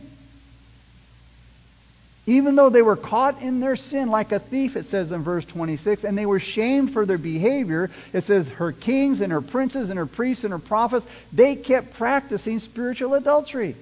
[2.24, 5.44] Even though they were caught in their sin like a thief, it says in verse
[5.44, 9.90] 26, and they were shamed for their behavior, it says her kings and her princes
[9.90, 13.74] and her priests and her prophets, they kept practicing spiritual adultery.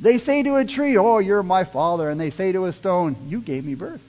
[0.00, 2.10] They say to a tree, Oh, you're my father.
[2.10, 4.02] And they say to a stone, You gave me birth.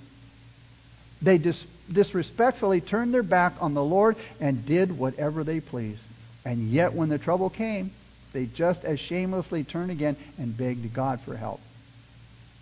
[1.21, 6.01] They dis- disrespectfully turned their back on the Lord and did whatever they pleased.
[6.45, 7.91] And yet, when the trouble came,
[8.33, 11.59] they just as shamelessly turned again and begged God for help.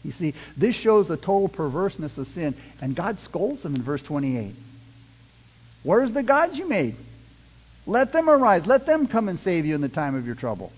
[0.07, 4.01] You see, this shows the total perverseness of sin, and God scolds them in verse
[4.01, 4.55] 28.
[5.83, 6.95] Where's the gods you made?
[7.85, 8.65] Let them arise.
[8.65, 10.71] Let them come and save you in the time of your trouble.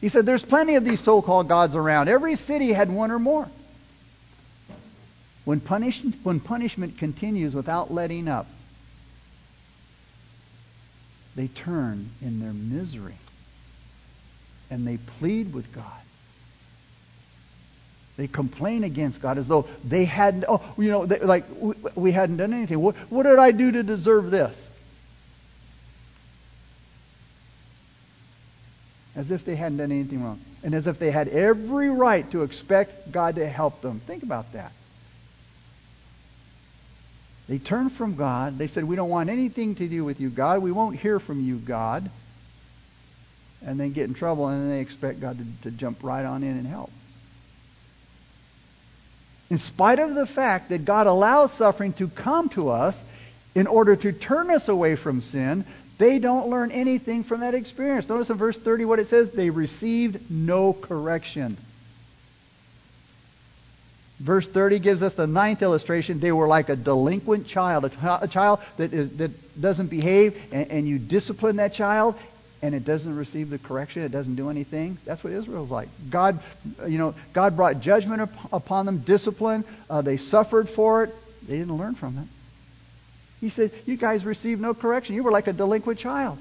[0.00, 2.08] He said, There's plenty of these so called gods around.
[2.08, 3.46] Every city had one or more.
[5.44, 8.46] When, punish, when punishment continues without letting up,
[11.36, 13.16] they turn in their misery
[14.70, 16.02] and they plead with God.
[18.16, 22.12] They complain against God as though they hadn't, oh, you know, they, like we, we
[22.12, 22.80] hadn't done anything.
[22.80, 24.56] What, what did I do to deserve this?
[29.16, 30.40] As if they hadn't done anything wrong.
[30.62, 34.00] And as if they had every right to expect God to help them.
[34.06, 34.72] Think about that.
[37.48, 38.58] They turned from God.
[38.58, 40.62] They said, We don't want anything to do with you, God.
[40.62, 42.10] We won't hear from you, God.
[43.66, 46.42] And then get in trouble, and then they expect God to, to jump right on
[46.42, 46.90] in and help.
[49.50, 52.96] In spite of the fact that God allows suffering to come to us
[53.54, 55.64] in order to turn us away from sin,
[55.98, 58.08] they don't learn anything from that experience.
[58.08, 61.56] Notice in verse 30 what it says they received no correction.
[64.24, 66.20] Verse 30 gives us the ninth illustration.
[66.20, 70.88] They were like a delinquent child, a, child that, is, that doesn't behave, and, and,
[70.88, 72.14] you discipline that child,
[72.64, 74.96] and it doesn't receive the correction, it doesn't do anything.
[75.04, 75.88] That's what Israel's like.
[76.10, 76.40] God,
[76.88, 79.66] you know, God brought judgment up, upon them, discipline.
[79.90, 81.14] Uh, they suffered for it.
[81.46, 82.26] They didn't learn from it.
[83.42, 85.14] He said, "You guys received no correction.
[85.14, 86.38] You were like a delinquent child."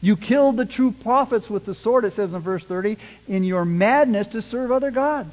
[0.00, 3.64] You killed the true prophets with the sword, it says in verse 30, in your
[3.64, 5.32] madness to serve other gods.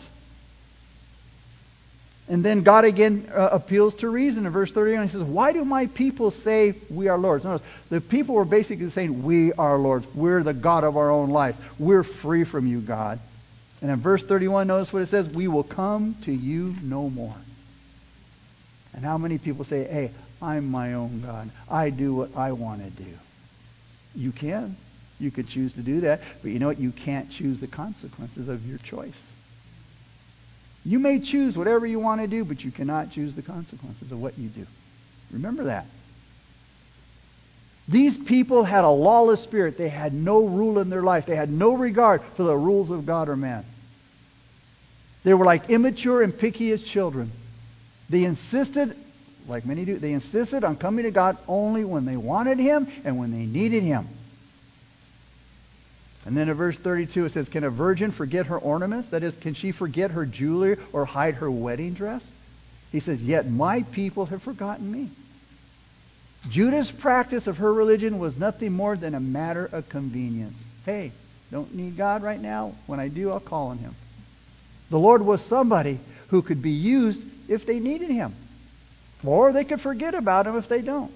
[2.28, 5.08] And then God again uh, appeals to reason in verse 31.
[5.08, 7.44] He says, Why do my people say we are lords?
[7.44, 10.06] Notice, the people were basically saying, We are lords.
[10.16, 11.58] We're the God of our own lives.
[11.78, 13.20] We're free from you, God.
[13.82, 17.36] And in verse 31, notice what it says, We will come to you no more.
[18.94, 20.12] And how many people say, Hey,
[20.42, 21.52] I'm my own God.
[21.70, 23.12] I do what I want to do.
[24.16, 24.78] You can.
[25.20, 26.22] You could choose to do that.
[26.42, 26.80] But you know what?
[26.80, 29.20] You can't choose the consequences of your choice.
[30.86, 34.22] You may choose whatever you want to do, but you cannot choose the consequences of
[34.22, 34.66] what you do.
[35.32, 35.86] Remember that.
[37.88, 39.78] These people had a lawless spirit.
[39.78, 41.26] They had no rule in their life.
[41.26, 43.66] They had no regard for the rules of God or man.
[45.24, 47.32] They were like immature and pickiest children.
[48.10, 48.96] They insisted,
[49.48, 53.18] like many do, they insisted on coming to God only when they wanted Him and
[53.18, 54.08] when they needed Him.
[56.26, 59.10] And then in verse 32 it says, Can a virgin forget her ornaments?
[59.10, 62.24] That is, can she forget her jewelry or hide her wedding dress?
[62.92, 65.10] He says, Yet my people have forgotten me.
[66.50, 70.58] Judah's practice of her religion was nothing more than a matter of convenience.
[70.86, 71.12] Hey,
[71.52, 72.74] don't need God right now.
[72.88, 73.96] When I do, I'll call on him.
[74.90, 76.00] The Lord was somebody
[76.30, 78.34] who could be used if they needed him.
[79.26, 81.12] Or they could forget about him if they don't.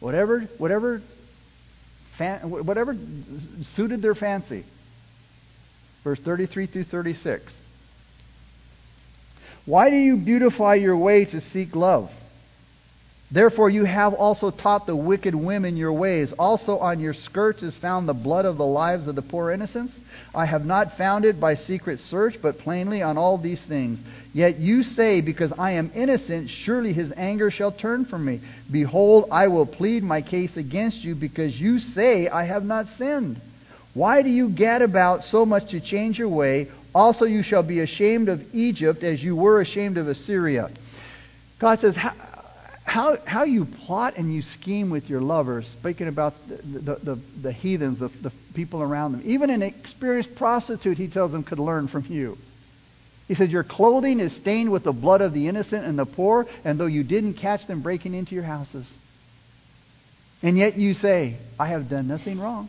[0.00, 1.02] Whatever, whatever
[2.18, 2.96] fan, whatever
[3.74, 4.64] suited their fancy.
[6.02, 7.52] Verse 33 through 36.
[9.66, 12.10] Why do you beautify your way to seek love?
[13.34, 16.32] Therefore, you have also taught the wicked women your ways.
[16.38, 19.92] Also, on your skirts is found the blood of the lives of the poor innocents.
[20.32, 23.98] I have not found it by secret search, but plainly on all these things.
[24.32, 28.40] Yet you say, Because I am innocent, surely his anger shall turn from me.
[28.70, 33.40] Behold, I will plead my case against you, because you say, I have not sinned.
[33.94, 36.68] Why do you gad about so much to change your way?
[36.94, 40.70] Also, you shall be ashamed of Egypt as you were ashamed of Assyria.
[41.58, 41.96] God says,
[42.84, 47.20] how, how you plot and you scheme with your lovers, speaking about the, the, the,
[47.42, 49.22] the heathens, the, the people around them.
[49.24, 52.36] Even an experienced prostitute, he tells them, could learn from you.
[53.26, 56.46] He says, Your clothing is stained with the blood of the innocent and the poor,
[56.62, 58.86] and though you didn't catch them breaking into your houses.
[60.42, 62.68] And yet you say, I have done nothing wrong.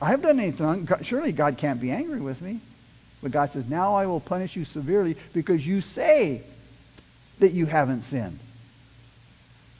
[0.00, 0.88] I have done anything wrong.
[1.02, 2.60] Surely God can't be angry with me.
[3.20, 6.44] But God says, Now I will punish you severely because you say
[7.40, 8.38] that you haven't sinned.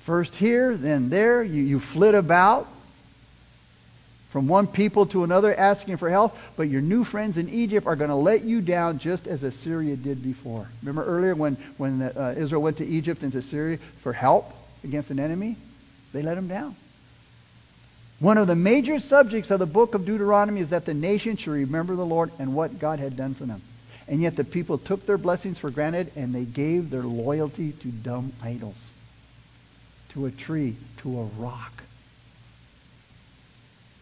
[0.07, 2.67] First here, then there, you, you flit about
[4.35, 7.95] from one people to another asking for help, but your new friends in Egypt are
[7.95, 10.67] going to let you down just as Assyria did before.
[10.83, 14.47] Remember earlier when, when uh, Israel went to Egypt and to Syria for help
[14.83, 15.57] against an enemy?
[16.13, 16.75] They let them down.
[18.19, 21.53] One of the major subjects of the book of Deuteronomy is that the nation should
[21.53, 23.63] remember the Lord and what God had done for them.
[24.07, 27.89] And yet the people took their blessings for granted and they gave their loyalty to
[27.89, 28.77] dumb idols,
[30.11, 31.73] to a tree, to a rock.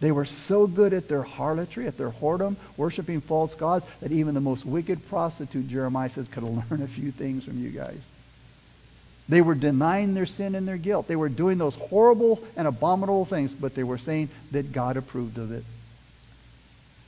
[0.01, 4.35] They were so good at their harlotry, at their whoredom, worshiping false gods, that even
[4.35, 8.01] the most wicked prostitute, Jeremiah says, could learn a few things from you guys.
[9.29, 11.07] They were denying their sin and their guilt.
[11.07, 15.39] They were doing those horrible and abominable things, but they were saying that God approved
[15.39, 15.63] of it.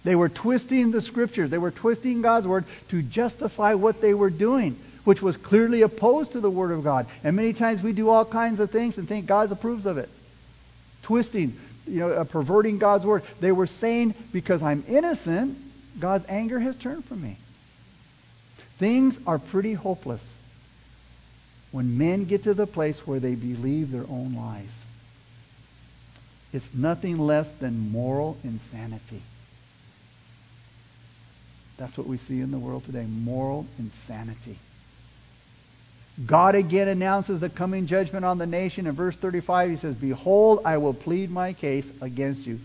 [0.04, 1.50] They were twisting the scriptures.
[1.50, 6.32] They were twisting God's word to justify what they were doing, which was clearly opposed
[6.32, 7.06] to the word of God.
[7.22, 10.10] And many times we do all kinds of things and think God approves of it.
[11.04, 11.54] Twisting,
[11.86, 13.22] you know, uh, perverting God's word.
[13.40, 15.56] They were saying, because I'm innocent,
[15.98, 17.38] God's anger has turned from me.
[18.78, 20.22] Things are pretty hopeless
[21.72, 24.70] when men get to the place where they believe their own lies.
[26.52, 29.22] It's nothing less than moral insanity.
[31.76, 34.58] That's what we see in the world today moral insanity.
[36.24, 38.86] God again announces the coming judgment on the nation.
[38.86, 42.60] In verse 35, he says, Behold, I will plead my case against you.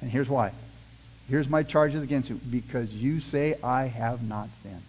[0.00, 0.52] And here's why.
[1.28, 2.38] Here's my charges against you.
[2.48, 4.82] Because you say, I have not sinned.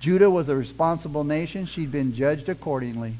[0.00, 1.66] Judah was a responsible nation.
[1.66, 3.14] She'd been judged accordingly.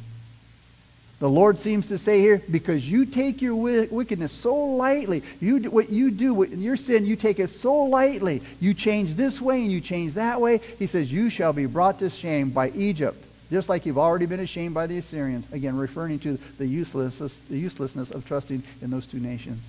[1.25, 5.89] The Lord seems to say here, because you take your wickedness so lightly, you what
[5.89, 8.43] you do, with your sin, you take it so lightly.
[8.61, 10.59] You change this way and you change that way.
[10.79, 13.17] He says, you shall be brought to shame by Egypt,
[13.51, 15.47] just like you've already been ashamed by the Assyrians.
[15.51, 19.63] Again, referring to the uselessness, the uselessness of trusting in those two nations.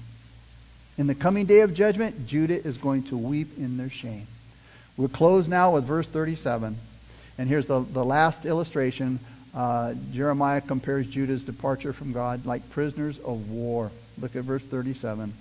[0.97, 4.27] In the coming day of judgment, Judah is going to weep in their shame.
[4.97, 6.75] We'll close now with verse 37.
[7.37, 9.21] And here's the, the last illustration
[9.55, 13.89] uh, Jeremiah compares Judah's departure from God like prisoners of war.
[14.19, 15.33] Look at verse 37.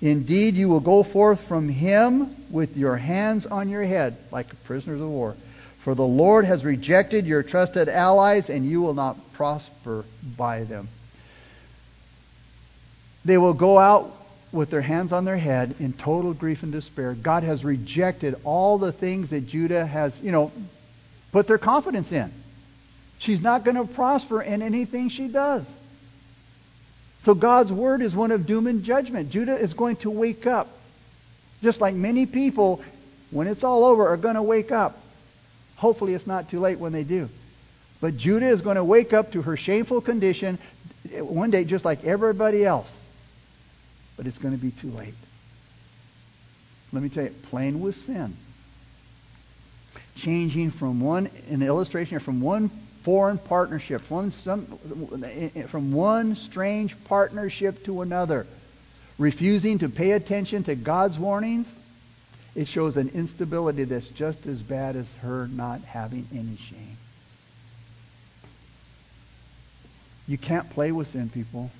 [0.00, 5.00] Indeed, you will go forth from him with your hands on your head, like prisoners
[5.00, 5.34] of war.
[5.82, 10.04] For the Lord has rejected your trusted allies, and you will not prosper
[10.36, 10.88] by them.
[13.24, 14.12] They will go out
[14.52, 17.14] with their hands on their head in total grief and despair.
[17.14, 20.52] God has rejected all the things that Judah has, you know,
[21.32, 22.30] put their confidence in.
[23.18, 25.64] She's not going to prosper in anything she does.
[27.24, 29.30] So God's word is one of doom and judgment.
[29.30, 30.68] Judah is going to wake up.
[31.60, 32.82] Just like many people,
[33.30, 34.96] when it's all over, are going to wake up.
[35.76, 37.28] Hopefully, it's not too late when they do.
[38.00, 40.58] But Judah is going to wake up to her shameful condition
[41.18, 42.90] one day, just like everybody else.
[44.16, 45.14] But it's going to be too late.
[46.92, 48.34] Let me tell you, playing with sin.
[50.16, 52.70] Changing from one, in the illustration, from one
[53.04, 54.78] foreign partnership, one, some,
[55.70, 58.46] from one strange partnership to another,
[59.18, 61.66] refusing to pay attention to God's warnings,
[62.54, 66.96] it shows an instability that's just as bad as her not having any shame.
[70.26, 71.70] You can't play with sin, people.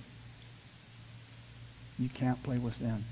[1.98, 3.04] You can't play with sin.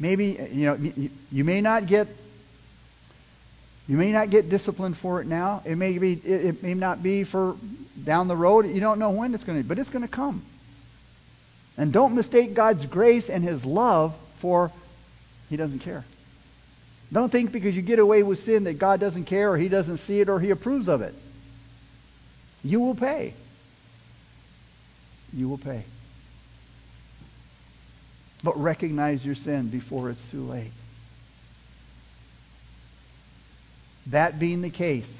[0.00, 2.08] Maybe, you know, you, you may not get
[3.88, 5.62] you may not get disciplined for it now.
[5.64, 7.56] It may be it, may not be for
[8.04, 8.66] down the road.
[8.66, 10.44] You don't know when it's going to be, but it's going to come.
[11.76, 14.70] And don't mistake God's grace and his love for
[15.48, 16.04] he doesn't care.
[17.12, 19.98] Don't think because you get away with sin that God doesn't care or He doesn't
[19.98, 21.14] see it or He approves of it.
[22.62, 23.34] You will pay.
[25.32, 25.84] You will pay.
[28.44, 30.72] But recognize your sin before it's too late.
[34.10, 35.10] That being the case,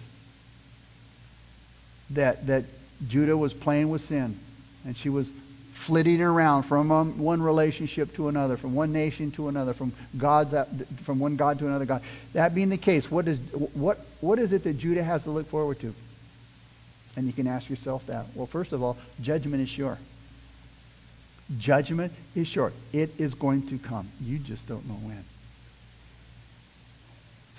[2.11, 2.65] that, that
[3.07, 4.39] Judah was playing with sin,
[4.85, 5.31] and she was
[5.87, 10.55] flitting around from one relationship to another, from one nation to another, from God's
[11.05, 12.03] from one God to another God.
[12.33, 13.39] That being the case, what is
[13.75, 15.93] what what is it that Judah has to look forward to?
[17.17, 18.27] And you can ask yourself that.
[18.35, 19.99] Well, first of all, judgment is sure.
[21.59, 22.73] Judgment is sure.
[22.93, 24.09] It is going to come.
[24.21, 25.25] You just don't know when.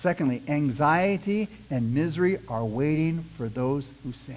[0.02, 4.36] Secondly, anxiety and misery are waiting for those who sin.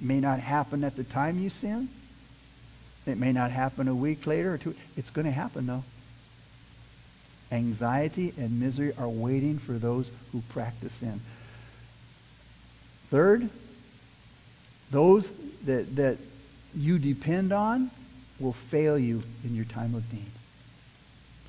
[0.00, 1.88] It may not happen at the time you sin.
[3.06, 4.74] It may not happen a week later or two.
[4.96, 5.82] It's going to happen, though.
[7.50, 11.20] Anxiety and misery are waiting for those who practice sin.
[13.10, 13.48] Third,
[14.90, 15.28] those
[15.66, 16.18] that, that
[16.74, 17.90] you depend on
[18.38, 20.30] will fail you in your time of need.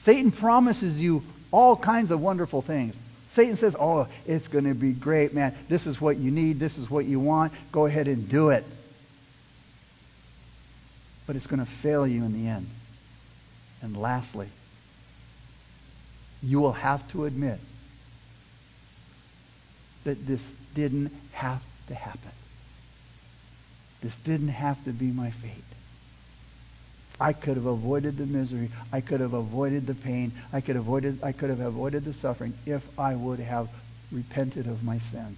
[0.04, 1.22] Satan promises you
[1.54, 2.96] all kinds of wonderful things.
[3.36, 5.56] Satan says, Oh, it's going to be great, man.
[5.70, 6.60] This is what you need.
[6.60, 7.54] This is what you want.
[7.72, 8.66] Go ahead and do it.
[11.26, 12.68] But it's going to fail you in the end.
[13.82, 14.50] And lastly,
[16.42, 17.60] you will have to admit
[20.06, 20.42] that this
[20.76, 22.32] didn't have to happen.
[24.02, 25.54] This didn't have to be my fate.
[27.20, 28.70] I could have avoided the misery.
[28.92, 30.34] I could have avoided the pain.
[30.52, 33.68] I could, avoided, I could have avoided the suffering if I would have
[34.12, 35.38] repented of my sin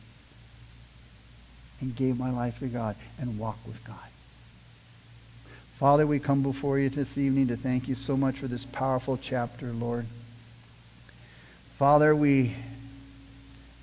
[1.82, 4.00] and gave my life to God and walked with God.
[5.80, 9.18] Father, we come before you this evening to thank you so much for this powerful
[9.22, 10.06] chapter, Lord.
[11.78, 12.56] Father, we,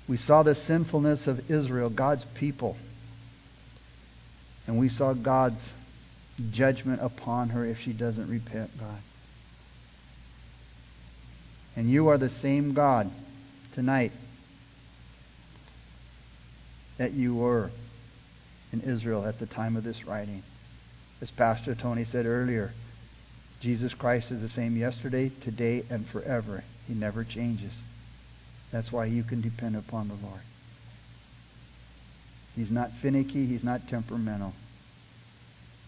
[0.09, 2.75] we saw the sinfulness of Israel, God's people.
[4.65, 5.61] And we saw God's
[6.51, 8.99] judgment upon her if she doesn't repent, God.
[11.75, 13.09] And you are the same God
[13.73, 14.11] tonight
[16.97, 17.69] that you were
[18.71, 20.43] in Israel at the time of this writing.
[21.21, 22.71] As Pastor Tony said earlier,
[23.61, 26.63] Jesus Christ is the same yesterday, today, and forever.
[26.87, 27.71] He never changes.
[28.71, 30.41] That's why you can depend upon the Lord.
[32.55, 33.45] He's not finicky.
[33.45, 34.53] He's not temperamental.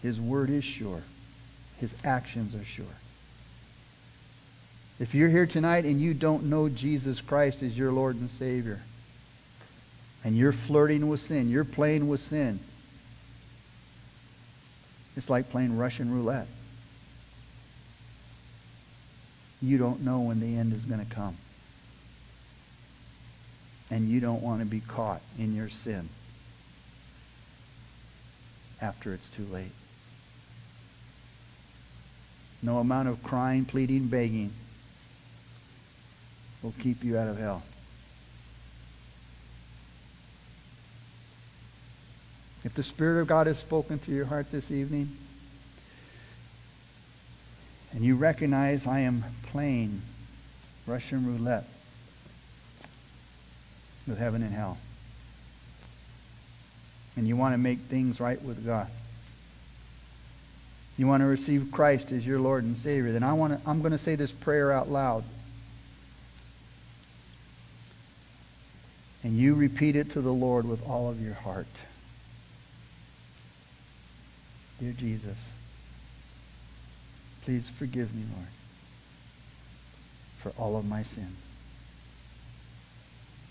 [0.06, 1.02] His word is sure.
[1.78, 2.86] His actions are sure.
[5.00, 8.78] If you're here tonight and you don't know Jesus Christ as your Lord and Savior,
[10.22, 12.60] and you're flirting with sin, you're playing with sin,
[15.16, 16.46] it's like playing Russian roulette.
[19.60, 21.36] You don't know when the end is going to come.
[23.90, 26.08] And you don't want to be caught in your sin
[28.80, 29.72] after it's too late.
[32.66, 34.52] No amount of crying, pleading, begging
[36.64, 37.62] will keep you out of hell.
[42.64, 45.10] If the Spirit of God has spoken to your heart this evening,
[47.92, 50.02] and you recognize I am playing
[50.88, 51.66] Russian roulette
[54.08, 54.76] with heaven and hell,
[57.14, 58.88] and you want to make things right with God,
[60.96, 63.80] you want to receive Christ as your Lord and Savior, then I want to, I'm
[63.80, 65.24] going to say this prayer out loud.
[69.22, 71.66] And you repeat it to the Lord with all of your heart.
[74.78, 75.38] Dear Jesus,
[77.42, 78.48] please forgive me, Lord,
[80.42, 81.38] for all of my sins.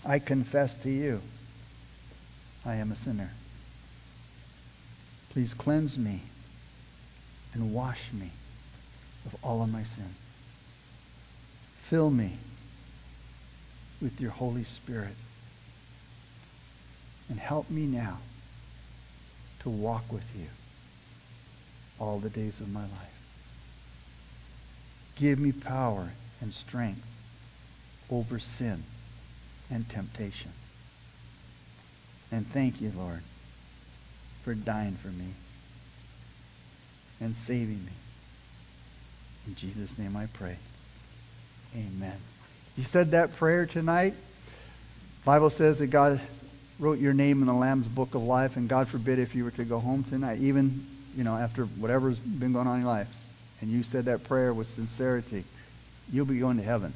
[0.04, 1.20] I confess to you
[2.64, 3.30] I am a sinner.
[5.30, 6.22] Please cleanse me
[7.56, 8.30] and wash me
[9.24, 10.10] of all of my sin.
[11.88, 12.32] Fill me
[14.02, 15.14] with your Holy Spirit.
[17.30, 18.18] And help me now
[19.60, 20.46] to walk with you
[21.98, 22.90] all the days of my life.
[25.16, 26.10] Give me power
[26.42, 27.00] and strength
[28.10, 28.82] over sin
[29.70, 30.50] and temptation.
[32.30, 33.22] And thank you, Lord,
[34.44, 35.32] for dying for me
[37.20, 37.92] and saving me.
[39.46, 40.56] In Jesus' name I pray.
[41.74, 42.16] Amen.
[42.76, 44.14] You said that prayer tonight.
[45.24, 46.20] Bible says that God
[46.78, 49.50] wrote your name in the Lamb's book of life, and God forbid if you were
[49.52, 50.84] to go home tonight, even
[51.16, 53.08] you know after whatever's been going on in your life,
[53.60, 55.44] and you said that prayer with sincerity,
[56.12, 56.92] you'll be going to heaven.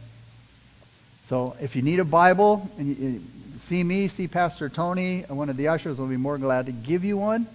[1.28, 3.20] So if you need a Bible, and you, you
[3.68, 7.04] see me, see Pastor Tony, one of the ushers will be more glad to give
[7.04, 7.46] you one.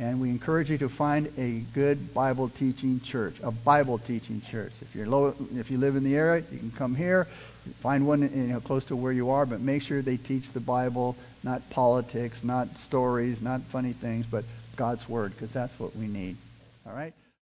[0.00, 4.72] And we encourage you to find a good Bible teaching church, a Bible teaching church.
[4.80, 7.26] If you're low, if you live in the area, you can come here,
[7.82, 10.60] find one you know, close to where you are, but make sure they teach the
[10.60, 14.44] Bible, not politics, not stories, not funny things, but
[14.74, 16.38] God's Word, because that's what we need.
[16.86, 17.12] All right?